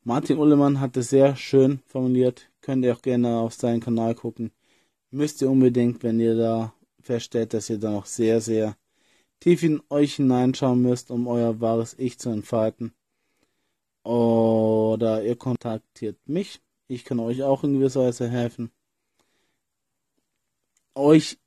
[0.04, 2.50] Martin Ullemann hat es sehr schön formuliert.
[2.62, 4.52] Könnt ihr auch gerne auf seinen Kanal gucken.
[5.10, 8.76] Müsst ihr unbedingt, wenn ihr da feststellt, dass ihr da noch sehr, sehr
[9.40, 12.94] tief in euch hineinschauen müsst, um euer wahres Ich zu entfalten.
[14.04, 16.62] Oder ihr kontaktiert mich.
[16.88, 18.72] Ich kann euch auch in gewisser Weise helfen.
[20.98, 21.40] Euch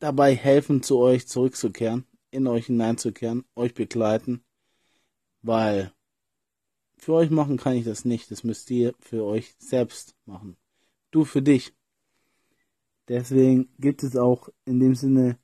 [0.00, 4.44] dabei helfen, zu euch zurückzukehren, in euch hineinzukehren, euch begleiten,
[5.42, 5.92] weil
[6.98, 8.30] für euch machen kann ich das nicht.
[8.30, 10.56] Das müsst ihr für euch selbst machen.
[11.12, 11.72] Du für dich.
[13.08, 15.38] Deswegen gibt es auch in dem Sinne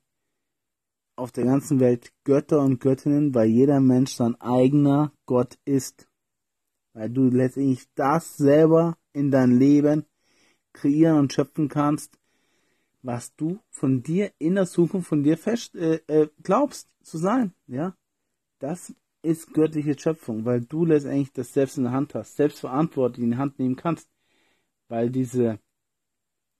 [1.15, 6.09] auf der ganzen Welt Götter und Göttinnen, weil jeder Mensch sein eigener Gott ist.
[6.93, 10.05] Weil du letztendlich das selber in dein Leben
[10.73, 12.17] kreieren und schöpfen kannst,
[13.01, 17.53] was du von dir in der Zukunft von dir fest äh, äh, glaubst zu sein.
[17.67, 17.95] Ja,
[18.59, 18.93] das
[19.23, 23.31] ist göttliche Schöpfung, weil du letztendlich das selbst in der Hand hast, selbst verantwortlich in
[23.31, 24.09] die Hand nehmen kannst,
[24.87, 25.59] weil diese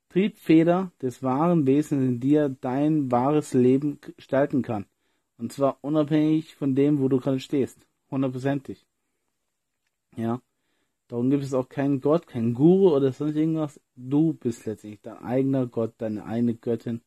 [0.10, 4.86] Triebfeder des wahren Wesens in dir dein wahres Leben gestalten kann.
[5.38, 7.88] Und zwar unabhängig von dem, wo du gerade stehst.
[8.12, 8.86] Hundertprozentig.
[10.16, 10.42] Ja.
[11.12, 13.82] Darum gibt es auch keinen Gott, keinen Guru oder sonst irgendwas.
[13.98, 17.02] Du bist letztendlich dein eigener Gott, deine eigene Göttin.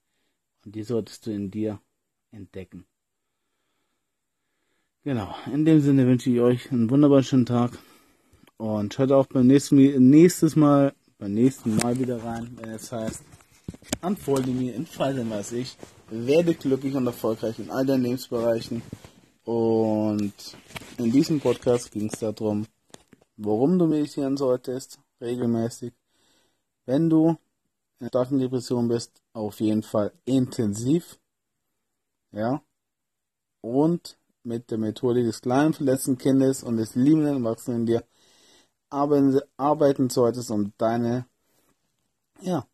[0.63, 1.81] Und die solltest du in dir
[2.31, 2.85] entdecken.
[5.05, 7.79] Genau, in dem Sinne wünsche ich euch einen wunderbaren schönen Tag
[8.59, 9.77] und hört auch beim nächsten
[10.11, 13.25] nächstes Mal, beim nächsten Mal wieder rein, wenn es heißt,
[14.03, 15.79] antworte mir in Freitag weiß ich,
[16.11, 18.83] werde glücklich und erfolgreich in all deinen Lebensbereichen
[19.45, 20.35] und
[20.99, 22.67] in diesem Podcast ging es darum,
[23.37, 25.93] warum du meditieren solltest, regelmäßig,
[26.87, 27.37] wenn du
[28.01, 31.19] in starken Depression bist, auf jeden Fall intensiv,
[32.33, 32.63] ja,
[33.61, 38.05] und mit der Methode des kleinen verletzten Kindes und des liebenden Erwachsenen in dir
[38.91, 41.27] arbeiten, arbeiten solltest, um deine
[42.41, 42.67] ja,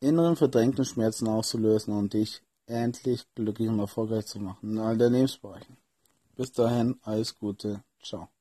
[0.00, 5.14] inneren verdrängten Schmerzen auszulösen und dich endlich glücklich und erfolgreich zu machen in all deinen
[5.14, 5.76] Lebensbereichen.
[6.36, 8.33] Bis dahin, alles Gute, ciao.